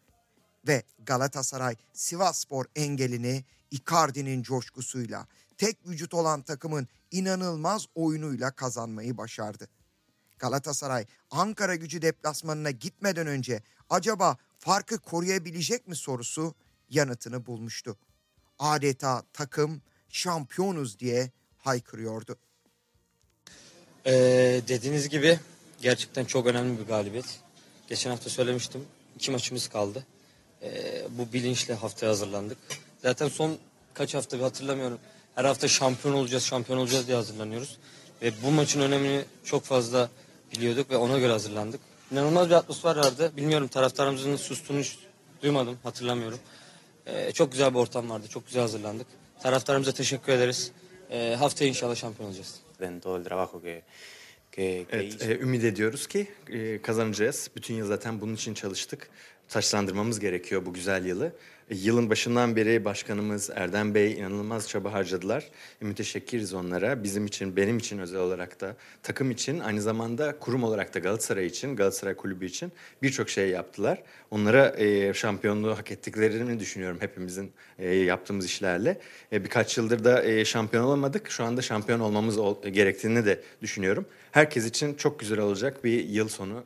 Ve 0.67 0.83
Galatasaray 1.05 1.75
Sivas 1.93 2.39
Spor 2.39 2.65
engelini 2.75 3.43
Icardi'nin 3.71 4.43
coşkusuyla 4.43 5.27
tek 5.57 5.87
vücut 5.87 6.13
olan 6.13 6.41
takımın 6.41 6.87
inanılmaz 7.11 7.85
oyunuyla 7.95 8.51
kazanmayı 8.51 9.17
başardı. 9.17 9.67
Galatasaray 10.39 11.05
Ankara 11.31 11.75
gücü 11.75 12.01
deplasmanına 12.01 12.71
gitmeden 12.71 13.27
önce 13.27 13.63
acaba 13.89 14.37
farkı 14.59 14.99
koruyabilecek 14.99 15.87
mi 15.87 15.95
sorusu 15.95 16.55
yanıtını 16.89 17.45
bulmuştu. 17.45 17.97
Adeta 18.59 19.23
takım 19.33 19.81
şampiyonuz 20.09 20.99
diye 20.99 21.31
haykırıyordu. 21.57 22.37
Ee, 24.05 24.61
dediğiniz 24.67 25.09
gibi 25.09 25.39
gerçekten 25.81 26.25
çok 26.25 26.47
önemli 26.47 26.79
bir 26.79 26.85
galibiyet. 26.85 27.39
Geçen 27.87 28.09
hafta 28.09 28.29
söylemiştim. 28.29 28.85
iki 29.15 29.31
maçımız 29.31 29.67
kaldı. 29.67 30.05
Ee, 30.61 31.07
bu 31.09 31.33
bilinçle 31.33 31.73
haftaya 31.73 32.11
hazırlandık. 32.11 32.57
Zaten 33.01 33.27
son 33.27 33.57
kaç 33.93 34.13
hafta 34.13 34.37
bir 34.37 34.43
hatırlamıyorum. 34.43 34.99
Her 35.35 35.45
hafta 35.45 35.67
şampiyon 35.67 36.15
olacağız, 36.15 36.43
şampiyon 36.43 36.79
olacağız 36.79 37.07
diye 37.07 37.17
hazırlanıyoruz. 37.17 37.77
Ve 38.21 38.31
bu 38.43 38.51
maçın 38.51 38.81
önemini 38.81 39.21
çok 39.43 39.63
fazla 39.63 40.09
biliyorduk 40.55 40.91
ve 40.91 40.97
ona 40.97 41.19
göre 41.19 41.31
hazırlandık. 41.31 41.81
İnanılmaz 42.11 42.49
bir 42.49 42.53
atmosfer 42.55 42.95
vardı. 42.95 43.31
Bilmiyorum 43.37 43.67
taraftarımızın 43.67 44.35
sustuğunu 44.35 44.79
hiç 44.79 44.97
duymadım, 45.43 45.77
hatırlamıyorum. 45.83 46.39
Ee, 47.05 47.31
çok 47.31 47.51
güzel 47.51 47.73
bir 47.73 47.79
ortam 47.79 48.09
vardı, 48.09 48.27
çok 48.29 48.45
güzel 48.45 48.61
hazırlandık. 48.61 49.07
Taraftarımıza 49.43 49.91
teşekkür 49.91 50.33
ederiz. 50.33 50.71
Ee, 51.11 51.35
haftaya 51.39 51.69
inşallah 51.69 51.95
şampiyon 51.95 52.29
olacağız. 52.29 52.55
Evet, 54.91 55.21
e, 55.21 55.39
ümit 55.39 55.63
ediyoruz 55.63 56.07
ki 56.07 56.27
e, 56.49 56.81
kazanacağız. 56.81 57.49
Bütün 57.55 57.73
yıl 57.73 57.87
zaten 57.87 58.21
bunun 58.21 58.35
için 58.35 58.53
çalıştık. 58.53 59.09
Taşlandırmamız 59.49 60.19
gerekiyor 60.19 60.65
bu 60.65 60.73
güzel 60.73 61.05
yılı. 61.05 61.33
E, 61.71 61.75
yılın 61.75 62.09
başından 62.09 62.55
beri 62.55 62.85
başkanımız 62.85 63.49
Erdem 63.55 63.95
Bey 63.95 64.13
inanılmaz 64.13 64.69
çaba 64.69 64.93
harcadılar. 64.93 65.49
E, 65.81 65.85
müteşekkiriz 65.85 66.53
onlara. 66.53 67.03
Bizim 67.03 67.25
için, 67.25 67.55
benim 67.55 67.77
için 67.77 67.99
özel 67.99 68.19
olarak 68.19 68.61
da, 68.61 68.75
takım 69.03 69.31
için, 69.31 69.59
aynı 69.59 69.81
zamanda 69.81 70.39
kurum 70.39 70.63
olarak 70.63 70.93
da 70.93 70.99
Galatasaray 70.99 71.45
için, 71.45 71.75
Galatasaray 71.75 72.15
Kulübü 72.15 72.45
için 72.45 72.71
birçok 73.01 73.29
şey 73.29 73.49
yaptılar. 73.49 74.03
Onlara 74.31 74.75
e, 74.77 75.13
şampiyonluğu 75.13 75.77
hak 75.77 75.91
ettiklerini 75.91 76.59
düşünüyorum 76.59 76.97
hepimizin 76.99 77.51
e, 77.79 77.95
yaptığımız 77.95 78.45
işlerle. 78.45 78.99
E, 79.33 79.43
birkaç 79.43 79.77
yıldır 79.77 80.03
da 80.03 80.23
e, 80.23 80.45
şampiyon 80.45 80.83
olamadık. 80.83 81.31
Şu 81.31 81.43
anda 81.43 81.61
şampiyon 81.61 81.99
olmamız 81.99 82.37
ol- 82.37 82.63
gerektiğini 82.63 83.25
de 83.25 83.41
düşünüyorum. 83.61 84.05
Herkes 84.31 84.65
için 84.65 84.93
çok 84.93 85.19
güzel 85.19 85.39
olacak 85.39 85.83
bir 85.83 86.05
yıl 86.05 86.27
sonu 86.27 86.63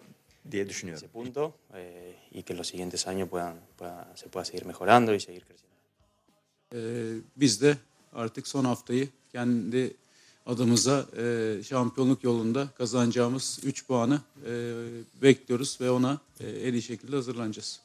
diye 0.52 0.70
düşünüyorum. 0.70 1.04
ese 1.04 1.12
punto 1.14 1.54
eh, 1.74 2.05
y 2.38 2.44
que 2.44 2.54
los 2.54 2.68
siguientes 2.68 3.08
años 3.08 3.30
puedan, 3.30 3.56
pueda- 3.80 4.08
se 4.16 4.28
pueda 4.32 4.46
seguir 4.46 4.66
mejorando 4.66 5.14
y 5.14 5.20
seguir 5.20 5.44
creciendo. 5.48 5.76
Ee, 6.74 7.22
biz 7.36 7.62
de 7.62 7.78
artık 8.14 8.48
son 8.48 8.66
haftayı 8.66 9.08
kendi 9.32 9.94
adımıza 10.46 11.06
e, 11.18 11.58
şampiyonluk 11.64 12.24
yolunda 12.24 12.68
kazanacağımız 12.78 13.60
3 13.64 13.88
puanı 13.88 14.20
e, 14.46 14.52
bekliyoruz 15.22 15.78
ve 15.82 15.90
ona 15.92 16.20
e, 16.40 16.50
en 16.50 16.74
iyi 16.74 16.82
şekilde 16.82 17.16
hazırlanacağız. 17.16 17.80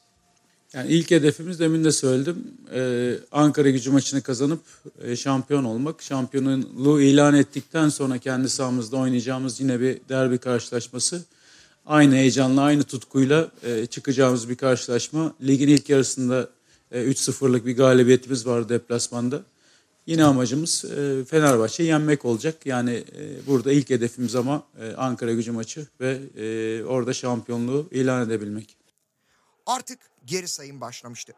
Yani 0.73 0.91
ilk 0.91 1.11
hedefimiz 1.11 1.59
demin 1.59 1.83
de 1.83 1.91
söyledim. 1.91 2.53
e, 2.73 3.13
Ankara 3.31 3.69
gücü 3.69 3.91
maçını 3.91 4.21
kazanıp 4.21 4.61
e, 5.03 5.15
şampiyon 5.15 5.63
olmak. 5.63 6.01
Şampiyonluğu 6.01 7.01
ilan 7.01 7.35
ettikten 7.35 7.89
sonra 7.89 8.17
kendi 8.17 8.49
sahamızda 8.49 8.97
oynayacağımız 8.97 9.59
yine 9.61 9.79
bir 9.79 9.99
derbi 10.09 10.37
karşılaşması. 10.37 11.23
Aynı 11.91 12.15
heyecanla, 12.15 12.61
aynı 12.61 12.83
tutkuyla 12.83 13.51
e, 13.63 13.85
çıkacağımız 13.85 14.49
bir 14.49 14.55
karşılaşma. 14.55 15.33
Ligin 15.41 15.67
ilk 15.67 15.89
yarısında 15.89 16.49
e, 16.91 17.03
3-0'lık 17.03 17.65
bir 17.65 17.77
galibiyetimiz 17.77 18.47
var 18.47 18.69
deplasmanda. 18.69 19.41
Yine 20.05 20.23
amacımız 20.23 20.85
e, 20.85 21.25
Fenerbahçe'yi 21.25 21.89
yenmek 21.89 22.25
olacak. 22.25 22.65
Yani 22.65 23.03
e, 23.17 23.47
burada 23.47 23.71
ilk 23.71 23.89
hedefimiz 23.89 24.35
ama 24.35 24.63
e, 24.81 24.91
Ankara 24.91 25.33
gücü 25.33 25.51
maçı 25.51 25.87
ve 26.01 26.19
e, 26.37 26.83
orada 26.83 27.13
şampiyonluğu 27.13 27.87
ilan 27.91 28.27
edebilmek. 28.27 28.77
Artık 29.65 29.99
geri 30.25 30.47
sayım 30.47 30.81
başlamıştı. 30.81 31.33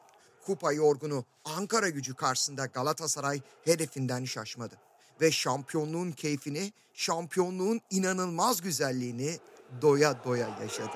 Kupa 0.45 0.73
yorgunu 0.73 1.25
Ankara 1.45 1.89
gücü 1.89 2.13
karşısında 2.13 2.65
Galatasaray 2.65 3.41
hedefinden 3.65 4.25
şaşmadı. 4.25 4.75
Ve 5.21 5.31
şampiyonluğun 5.31 6.11
keyfini, 6.11 6.73
şampiyonluğun 6.93 7.81
inanılmaz 7.91 8.61
güzelliğini 8.61 9.39
doya 9.81 10.15
doya 10.25 10.47
yaşadı. 10.61 10.91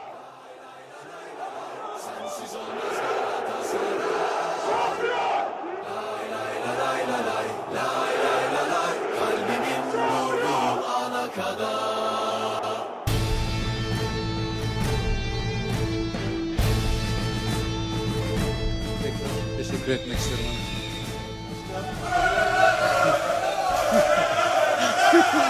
Tekrar 19.03 19.57
teşekkür 19.57 19.91
etmek 19.91 20.17
isterim. 20.17 20.45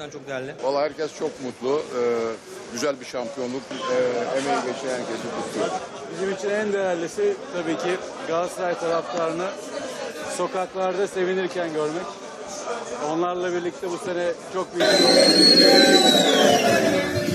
Gerçekten 0.00 0.18
çok 0.18 0.28
değerli. 0.28 0.54
Vallahi 0.62 0.84
herkes 0.84 1.18
çok 1.18 1.30
mutlu. 1.44 1.78
Ee, 1.78 1.82
güzel 2.72 3.00
bir 3.00 3.04
şampiyonluk. 3.04 3.62
Ee, 3.70 3.74
emeği 4.38 4.56
geçen 4.60 4.88
herkesi 4.88 5.22
kutluyor. 5.36 5.68
Bizim 6.12 6.32
için 6.34 6.50
en 6.50 6.72
değerlisi 6.72 7.36
tabii 7.52 7.76
ki 7.76 7.96
Galatasaray 8.28 8.78
taraftarını 8.78 9.46
sokaklarda 10.36 11.06
sevinirken 11.06 11.72
görmek. 11.72 12.06
Onlarla 13.10 13.52
birlikte 13.52 13.90
bu 13.90 13.98
sene 13.98 14.26
çok 14.54 14.74
büyük 14.74 14.90
Galatasaray 14.90 17.29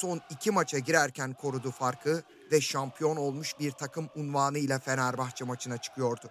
son 0.00 0.20
iki 0.30 0.50
maça 0.50 0.78
girerken 0.78 1.32
korudu 1.32 1.70
farkı 1.70 2.22
ve 2.52 2.60
şampiyon 2.60 3.16
olmuş 3.16 3.58
bir 3.58 3.70
takım 3.70 4.08
unvanıyla 4.16 4.78
Fenerbahçe 4.78 5.44
maçına 5.44 5.78
çıkıyordu. 5.78 6.30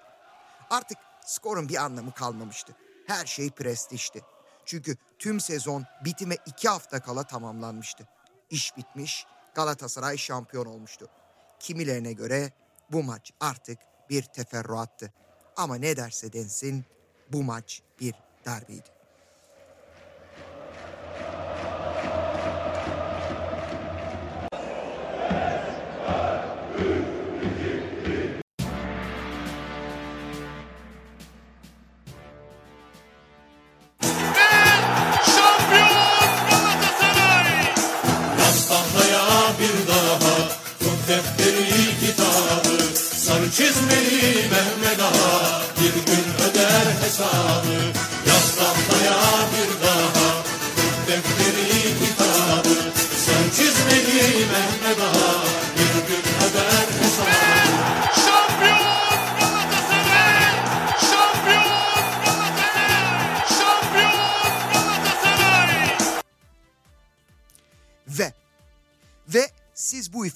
Artık 0.70 0.98
skorun 1.26 1.70
bir 1.70 1.76
anlamı 1.76 2.14
kalmamıştı. 2.14 2.76
Her 3.08 3.26
şey 3.26 3.50
prestijti. 3.50 4.22
Çünkü 4.66 4.98
tüm 5.20 5.40
sezon 5.40 5.86
bitime 6.06 6.38
iki 6.46 6.70
hafta 6.70 7.00
kala 7.00 7.24
tamamlanmıştı. 7.24 8.08
İş 8.50 8.78
bitmiş, 8.78 9.26
Galatasaray 9.56 10.18
şampiyon 10.18 10.66
olmuştu. 10.66 11.08
Kimilerine 11.60 12.14
göre 12.14 12.52
bu 12.92 13.04
maç 13.04 13.32
artık 13.40 13.80
bir 14.10 14.24
teferruattı. 14.24 15.14
Ama 15.58 15.76
ne 15.76 15.98
derse 15.98 16.34
densin 16.34 16.86
bu 17.32 17.44
maç 17.44 17.82
bir 18.00 18.14
derbiydi. 18.46 18.99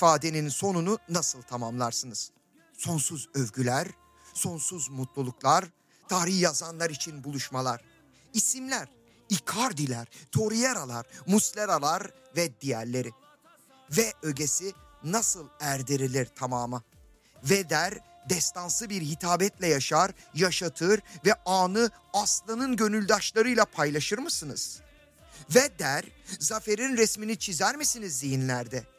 İfadenin 0.04 0.50
sonunu 0.50 1.00
nasıl 1.10 1.42
tamamlarsınız? 1.42 2.32
Sonsuz 2.78 3.30
övgüler, 3.34 3.88
sonsuz 4.34 4.90
mutluluklar, 4.90 5.66
tarih 6.08 6.42
yazanlar 6.42 6.90
için 6.90 7.24
buluşmalar. 7.24 7.82
İsimler, 8.34 8.88
Icardi'ler, 9.30 10.08
Torreira'lar, 10.32 11.06
Muslera'lar 11.28 12.12
ve 12.36 12.62
diğerleri. 12.62 13.12
Ve 13.92 14.14
ögesi 14.22 14.74
nasıl 15.04 15.48
erdirilir 15.60 16.26
tamama? 16.26 16.84
Ve 17.44 17.70
der 17.70 18.00
destansı 18.30 18.90
bir 18.90 19.02
hitabetle 19.02 19.68
yaşar, 19.68 20.12
yaşatır 20.34 21.02
ve 21.26 21.34
anı 21.46 21.90
aslanın 22.14 22.76
gönüldaşlarıyla 22.76 23.66
paylaşır 23.66 24.18
mısınız? 24.18 24.80
Ve 25.56 25.80
der 25.80 26.06
zaferin 26.40 26.98
resmini 26.98 27.38
çizer 27.38 27.76
misiniz 27.76 28.20
zihinlerde? 28.20 28.93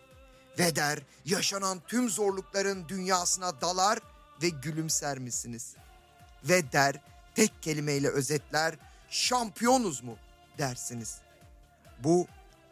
Ve 0.59 0.77
der 0.77 0.99
yaşanan 1.25 1.81
tüm 1.89 2.11
zorlukların 2.11 2.89
dünyasına 2.89 3.61
dalar 3.61 3.99
ve 4.43 4.49
gülümser 4.49 5.19
misiniz? 5.19 5.75
Ve 6.45 6.73
der 6.73 7.01
tek 7.35 7.63
kelimeyle 7.63 8.09
özetler 8.09 8.75
şampiyonuz 9.11 10.03
mu 10.03 10.17
dersiniz. 10.59 11.19
Bu 11.99 12.27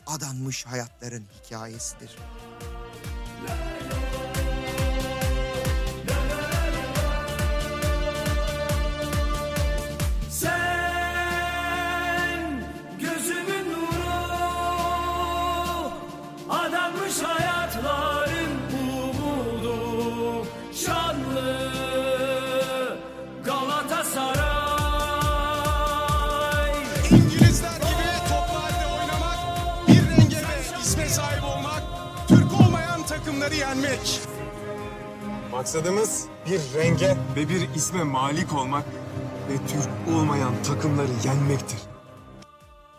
adanmış 0.06 0.66
hayatların 0.66 1.26
hikayesidir. 1.44 2.16
Sen 10.30 10.71
takımları 33.52 33.56
yenmek. 33.56 34.20
Maksadımız 35.50 36.24
bir 36.46 36.60
renge 36.78 37.16
ve 37.36 37.48
bir 37.48 37.74
isme 37.74 38.02
malik 38.02 38.52
olmak 38.52 38.84
ve 39.48 39.56
Türk 39.68 40.16
olmayan 40.16 40.62
takımları 40.62 41.12
yenmektir. 41.24 41.78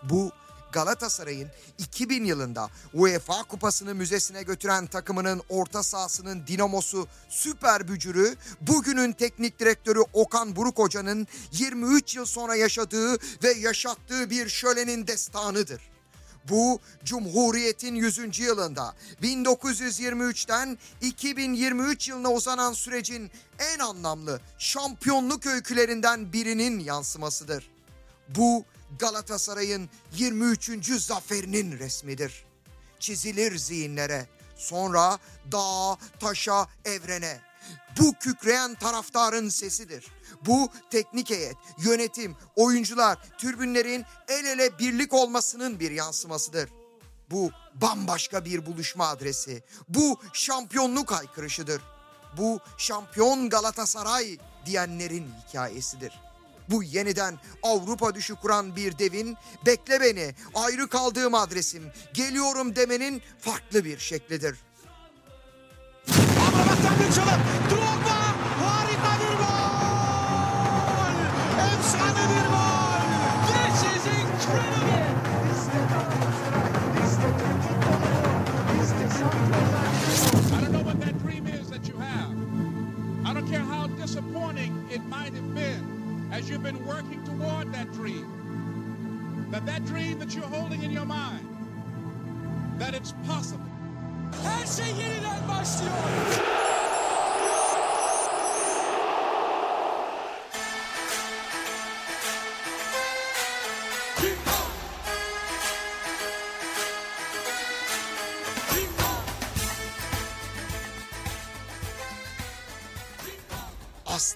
Bu 0.04 0.32
Galatasaray'ın 0.72 1.50
2000 1.78 2.26
yılında 2.26 2.70
UEFA 2.94 3.44
Kupası'nı 3.44 3.96
müzesine 3.96 4.44
götüren 4.44 4.88
takımının 4.88 5.42
orta 5.50 5.84
sahasının 5.84 6.48
dinamosu 6.48 7.08
süper 7.30 7.88
bücürü 7.88 8.36
bugünün 8.62 9.12
teknik 9.12 9.60
direktörü 9.60 10.00
Okan 10.14 10.56
Buruk 10.56 10.78
Hoca'nın 10.78 11.28
23 11.52 12.16
yıl 12.16 12.26
sonra 12.26 12.56
yaşadığı 12.56 13.14
ve 13.44 13.52
yaşattığı 13.60 14.30
bir 14.30 14.50
şölenin 14.50 15.08
destanıdır. 15.08 15.93
Bu 16.50 16.80
Cumhuriyet'in 17.04 17.96
100. 17.96 18.40
yılında 18.40 18.96
1923'ten 19.22 20.78
2023 21.02 22.10
yılına 22.10 22.32
uzanan 22.32 22.74
sürecin 22.74 23.32
en 23.60 23.80
anlamlı 23.80 24.42
şampiyonluk 24.58 25.46
öykülerinden 25.46 26.34
birinin 26.34 26.80
yansımasıdır. 26.80 27.70
Bu 28.30 28.66
Galatasaray'ın 29.00 29.90
23. 30.18 31.02
zaferinin 31.02 31.80
resmidir. 31.80 32.46
Çizilir 33.00 33.58
zihinlere, 33.58 34.28
sonra 34.56 35.20
dağa, 35.52 35.98
taşa, 36.20 36.68
evrene. 36.86 37.42
Bu 38.00 38.14
kükreyen 38.20 38.76
taraftarın 38.76 39.50
sesidir. 39.50 40.06
Bu 40.46 40.70
teknik 40.90 41.30
heyet, 41.30 41.56
yönetim, 41.78 42.36
oyuncular, 42.56 43.18
türbünlerin 43.38 44.06
el 44.28 44.46
ele 44.46 44.80
birlik 44.80 45.14
olmasının 45.14 45.80
bir 45.80 45.92
yansımasıdır. 45.92 46.70
Bu 47.32 47.52
bambaşka 47.76 48.46
bir 48.46 48.66
buluşma 48.66 49.08
adresi. 49.08 49.64
Bu 49.90 50.20
şampiyonluk 50.34 51.12
haykırışıdır. 51.12 51.82
Bu 52.38 52.60
şampiyon 52.78 53.50
Galatasaray 53.50 54.38
diyenlerin 54.66 55.28
hikayesidir. 55.48 56.14
Bu 56.70 56.84
yeniden 56.84 57.40
Avrupa 57.64 58.16
düşü 58.16 58.36
kuran 58.36 58.76
bir 58.76 58.98
devin 58.98 59.38
bekle 59.66 60.02
beni 60.02 60.36
ayrı 60.56 60.90
kaldığım 60.90 61.36
adresim 61.36 61.84
geliyorum 62.14 62.76
demenin 62.76 63.22
farklı 63.40 63.86
bir 63.86 64.00
şeklidir. 64.00 64.58
Drogba 67.70 67.83
harika 67.83 67.83
it 84.94 85.04
might 85.06 85.34
have 85.34 85.56
been 85.56 86.30
as 86.32 86.48
you've 86.48 86.62
been 86.62 86.86
working 86.86 87.24
toward 87.24 87.74
that 87.74 87.92
dream. 87.94 89.48
That 89.50 89.66
that 89.66 89.86
dream 89.86 90.20
that 90.20 90.36
you're 90.36 90.46
holding 90.46 90.84
in 90.84 90.92
your 90.92 91.06
mind, 91.06 91.48
that 92.78 92.94
it's 92.94 93.14
possible. 93.26 93.66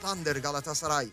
Aslandır 0.08 0.42
Galatasaray. 0.42 1.08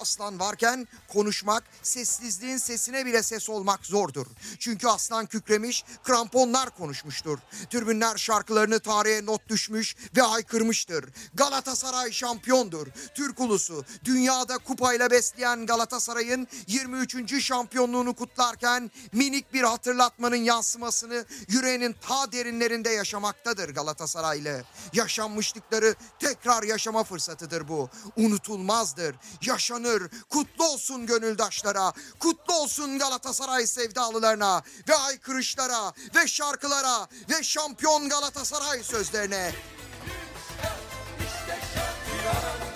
Aslan 0.00 0.40
varken 0.40 0.88
konuşmak, 1.08 1.64
sessizliğin 1.82 2.56
sesine 2.56 3.06
bile 3.06 3.22
ses 3.22 3.48
olmak 3.48 3.86
zordur. 3.86 4.26
Çünkü 4.58 4.88
aslan 4.88 5.26
kükremiş, 5.26 5.84
kramponlar 6.04 6.70
konuşmuştur. 6.70 7.38
Türbünler 7.70 8.16
şarkılarını 8.16 8.80
tarihe 8.80 9.26
not 9.26 9.48
düşmüş 9.48 9.96
ve 10.16 10.22
haykırmıştır. 10.22 11.04
Galatasaray 11.34 12.12
şampiyondur. 12.12 12.86
Türk 13.14 13.40
ulusu 13.40 13.84
dünyada 14.04 14.58
kupayla 14.58 15.10
besleyen 15.10 15.66
Galatasaray'ın 15.66 16.48
23. 16.66 17.44
şampiyonluğunu 17.44 18.14
kutlarken 18.14 18.90
minik 19.12 19.52
bir 19.52 19.62
hatırlatmanın 19.62 20.36
yansımasını 20.36 21.24
yüreğinin 21.48 21.96
ta 22.00 22.32
derinlerinde 22.32 22.90
yaşamaktadır 22.90 23.74
Galatasaraylı. 23.74 24.64
Yaşanmışlıkları 24.92 25.94
tekrar 26.18 26.62
yaşama 26.62 27.04
fırsatıdır 27.04 27.68
bu. 27.68 27.90
Unutulmazdır. 28.16 29.16
Yaşanır. 29.42 30.02
Kutlu 30.30 30.64
olsun 30.64 30.97
gönüldaşlara. 31.06 31.92
Kutlu 32.18 32.54
olsun 32.54 32.98
Galatasaray 32.98 33.66
sevdalılarına 33.66 34.62
ve 34.88 34.96
aykırışlara 34.96 35.92
ve 36.14 36.26
şarkılara 36.26 37.08
ve 37.30 37.42
şampiyon 37.42 38.08
Galatasaray 38.08 38.82
sözlerine. 38.82 39.54
Gerçek 41.48 42.67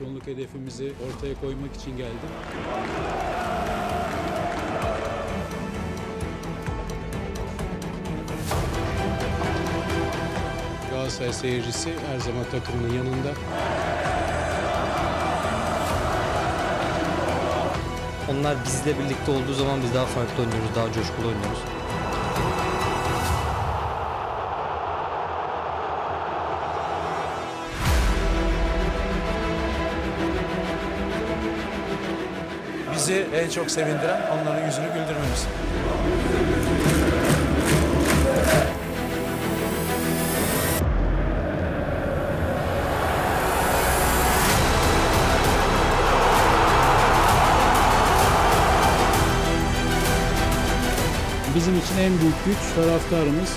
şampiyonluk 0.00 0.26
hedefimizi 0.26 0.92
ortaya 1.08 1.34
koymak 1.40 1.76
için 1.76 1.96
geldim. 1.96 2.30
Galatasaray 10.90 11.32
seyircisi 11.32 11.94
her 12.12 12.18
zaman 12.18 12.44
takımının 12.50 12.94
yanında. 12.94 13.32
Onlar 18.30 18.56
bizle 18.64 18.98
birlikte 18.98 19.30
olduğu 19.30 19.54
zaman 19.54 19.82
biz 19.82 19.94
daha 19.94 20.06
farklı 20.06 20.42
oynuyoruz, 20.42 20.74
daha 20.76 20.92
coşkulu 20.92 21.26
oynuyoruz. 21.26 21.79
Çok 33.54 33.70
sevindiren 33.70 34.20
onların 34.32 34.66
yüzünü 34.66 34.86
güldürmemiz. 34.86 35.46
Bizim 51.54 51.78
için 51.78 51.98
en 51.98 52.20
büyük 52.20 52.44
güç 52.46 52.56
taraftarımız. 52.76 53.50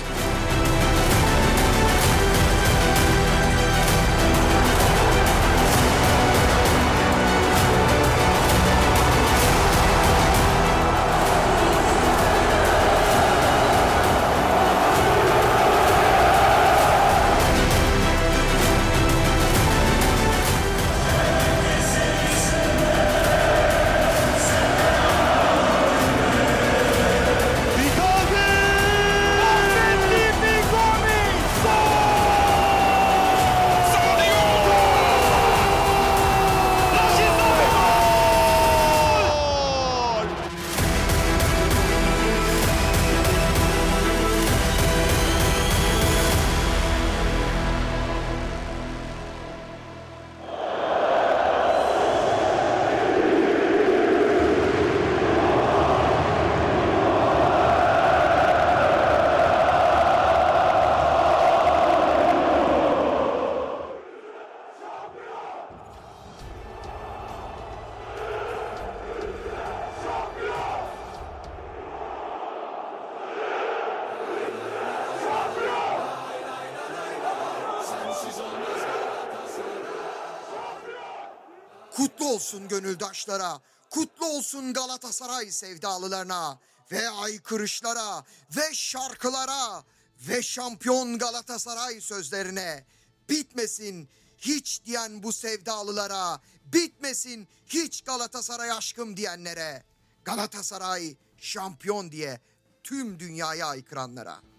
Olsun 82.34 82.68
gönüldaşlara, 82.68 83.60
kutlu 83.90 84.26
olsun 84.26 84.72
Galatasaray 84.72 85.50
sevdalılarına 85.50 86.58
ve 86.92 87.08
aykırışlara 87.08 88.24
ve 88.56 88.74
şarkılara 88.74 89.84
ve 90.28 90.42
şampiyon 90.42 91.18
Galatasaray 91.18 92.00
sözlerine. 92.00 92.86
Bitmesin 93.28 94.08
hiç 94.38 94.84
diyen 94.84 95.22
bu 95.22 95.32
sevdalılara, 95.32 96.40
bitmesin 96.64 97.48
hiç 97.66 98.02
Galatasaray 98.02 98.72
aşkım 98.72 99.16
diyenlere. 99.16 99.82
Galatasaray 100.24 101.16
şampiyon 101.38 102.12
diye 102.12 102.40
tüm 102.82 103.20
dünyaya 103.20 103.66
aykıranlara. 103.66 104.53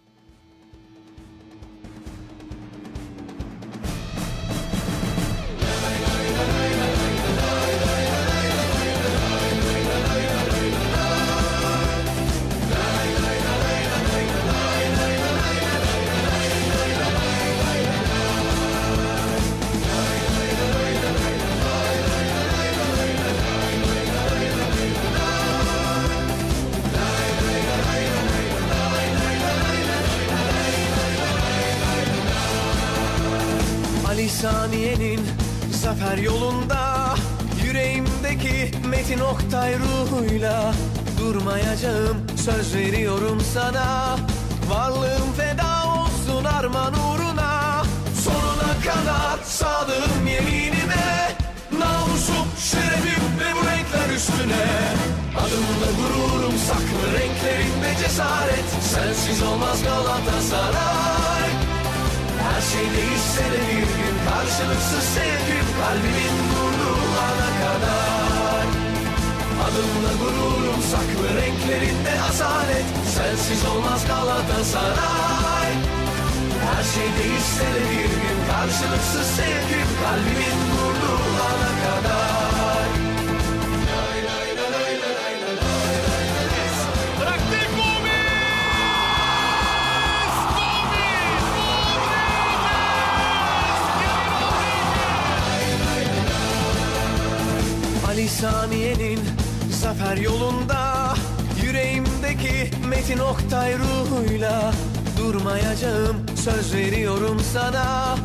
Saniye'nin 34.45 35.21
zafer 35.71 36.17
yolunda 36.17 37.15
Yüreğimdeki 37.65 38.71
Metin 38.89 39.19
Oktay 39.19 39.75
ruhuyla 39.79 40.73
Durmayacağım 41.19 42.17
söz 42.45 42.75
veriyorum 42.75 43.41
sana. 43.53 44.17
Varlığım 44.69 45.33
feda 45.37 45.83
olsun 45.87 46.43
arman 46.43 46.93
uğruna 46.93 47.83
Sonuna 48.23 48.73
kadar 48.83 49.43
sadığım 49.45 50.27
yeminime 50.27 51.31
Namusum, 51.79 52.47
şerefim 52.71 53.23
ve 53.39 53.53
bu 53.55 53.67
renkler 53.67 54.15
üstüne. 54.15 54.65
Adımda 55.37 55.89
gururum 55.97 56.57
saklı 56.57 57.19
renklerinde 57.19 58.03
cesaret 58.03 58.65
Sensiz 58.81 59.43
olmaz 59.43 59.83
Galatasaray 59.83 61.14
her 62.55 62.61
şey 62.61 62.85
değişse 62.97 63.45
de 63.53 63.61
bir 63.69 63.87
gün 63.97 64.15
karşılıksız 64.27 65.05
sevgim 65.15 65.67
kalbimin 65.79 66.35
durduğu 66.51 67.01
ana 67.27 67.49
kadar. 67.61 68.65
Adımla 69.65 70.13
gururum 70.21 70.81
saklı 70.91 71.27
renklerinde 71.39 72.13
asalet 72.29 72.85
Sensiz 73.15 73.65
olmaz 73.65 74.01
Galatasaray. 74.07 75.71
Her 76.65 76.83
şey 76.93 77.09
değişse 77.19 77.67
de 77.75 77.83
bir 77.91 78.11
gün 78.23 78.39
karşılıksız 78.51 79.27
sevgim 79.37 79.89
kalbimin 80.01 80.59
durduğu 80.71 81.23
ana 81.49 81.71
kadar 81.85 82.54
Saniye'nin 98.41 99.19
zafer 99.71 100.17
yolunda 100.17 101.13
Yüreğimdeki 101.63 102.71
Metin 102.87 103.17
Oktay 103.17 103.73
ruhuyla 103.77 104.73
Durmayacağım 105.17 106.25
söz 106.43 106.73
veriyorum 106.73 107.41
sana. 107.53 108.15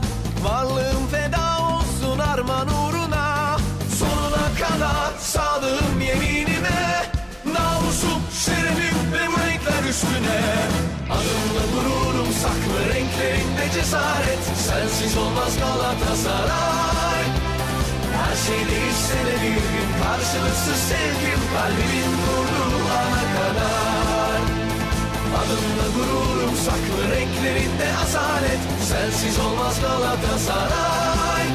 Varlığım 0.45 1.07
feda 1.11 1.59
olsun 1.63 2.19
arman 2.19 2.69
uğruna. 2.69 3.57
Sonuna 3.99 4.69
kadar 4.69 5.19
sadığım 5.19 6.01
yeminime 6.01 7.05
Namusum, 7.45 8.23
şerefim 8.45 9.13
ve 9.13 9.27
bu 9.33 9.41
renkler 9.47 9.91
üstüne. 9.91 10.41
Adımla 11.11 11.65
gururum 11.75 12.33
saklı 12.33 12.95
renklerinde 12.95 13.73
cesaret 13.75 14.45
Sensiz 14.57 15.17
olmaz 15.17 15.59
Galatasaray 15.59 16.90
her 18.21 18.37
şey 18.47 18.61
değişse 18.71 19.19
de 19.27 19.35
bir 19.43 19.63
gün 19.73 19.89
karşılıksız 20.03 20.81
sevgim 20.91 21.41
kalbimin 21.55 22.13
durduğu 22.23 22.79
ana 23.01 23.25
kadar. 23.37 24.41
Adımla 25.41 25.87
gururum 25.97 26.57
saklı 26.67 27.03
renklerinde 27.15 27.89
asalet 28.03 28.61
Sensiz 28.91 29.39
olmaz 29.39 29.81
Galatasaray. 29.81 31.47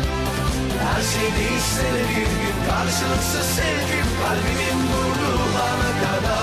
Her 0.86 1.02
şey 1.14 1.30
değişse 1.40 1.88
de 1.96 2.04
bir 2.10 2.30
gün 2.42 2.58
karşılıksız 2.70 3.48
sevgim 3.58 4.08
Kalbimin 4.22 4.80
durduğu 4.92 5.42
ana 5.68 5.92
kadar 6.04 6.35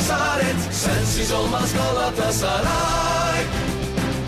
cesaret. 0.00 0.60
Sensiz 0.72 1.32
olmaz 1.32 1.72
Galatasaray. 1.74 3.40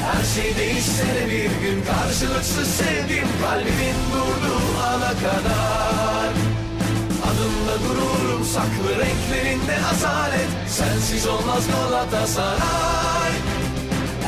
Her 0.02 0.24
şey 0.34 0.56
değişse 0.56 1.06
de 1.06 1.26
bir 1.26 1.66
gün 1.66 1.84
karşılıksız 1.84 2.68
sevdim 2.68 3.28
Kalbimin 3.42 3.98
durduğu 4.12 4.82
ana 4.82 5.12
kadar. 5.24 6.30
Adımla 7.28 7.76
gururum 7.86 8.44
saklı 8.44 8.90
renklerinde 8.90 9.76
asalet. 9.92 10.48
Sensiz 10.68 11.26
olmaz 11.26 11.64
Galatasaray. 11.72 13.32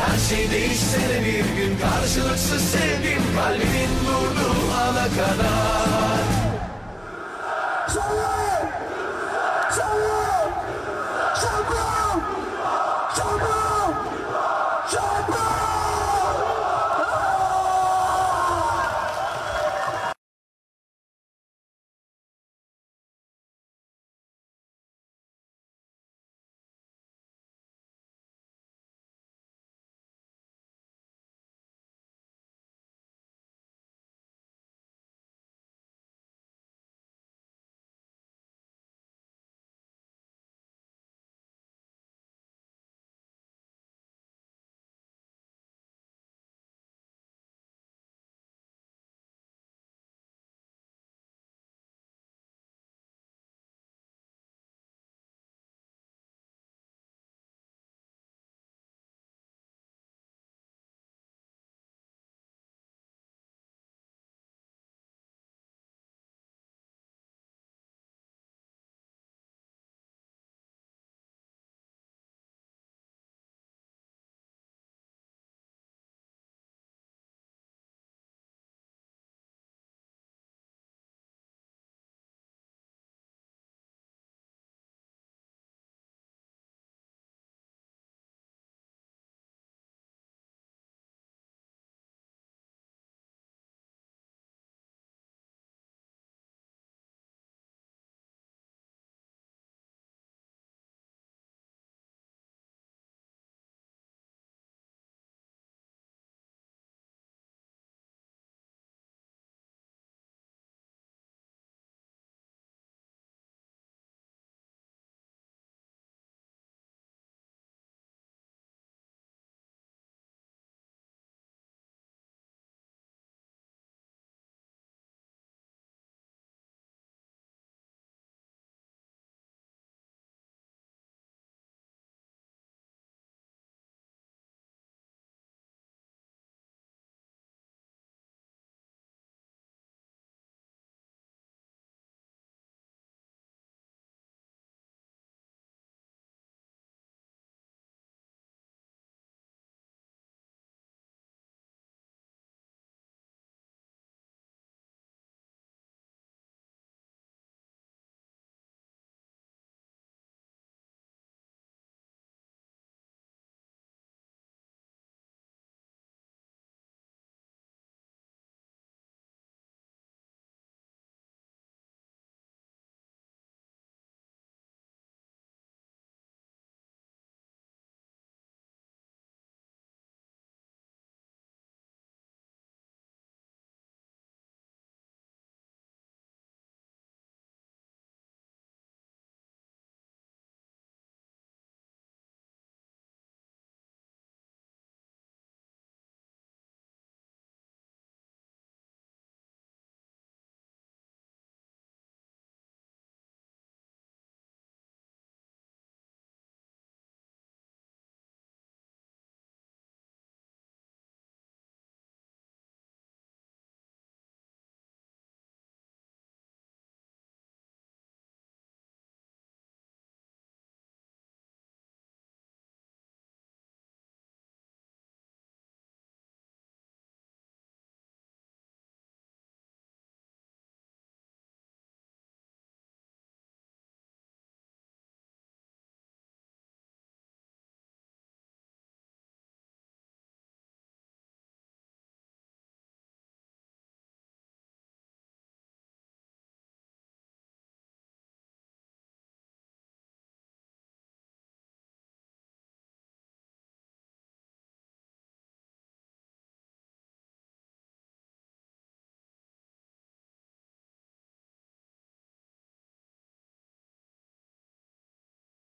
Her 0.00 0.18
şey 0.28 0.50
değişse 0.50 1.00
de 1.00 1.20
bir 1.20 1.56
gün 1.56 1.78
karşılıksız 1.78 2.62
sevdim 2.62 3.22
Kalbimin 3.36 3.90
durduğu 4.06 4.74
ana 4.74 5.04
kadar! 5.04 6.24
Söyle! 7.88 8.33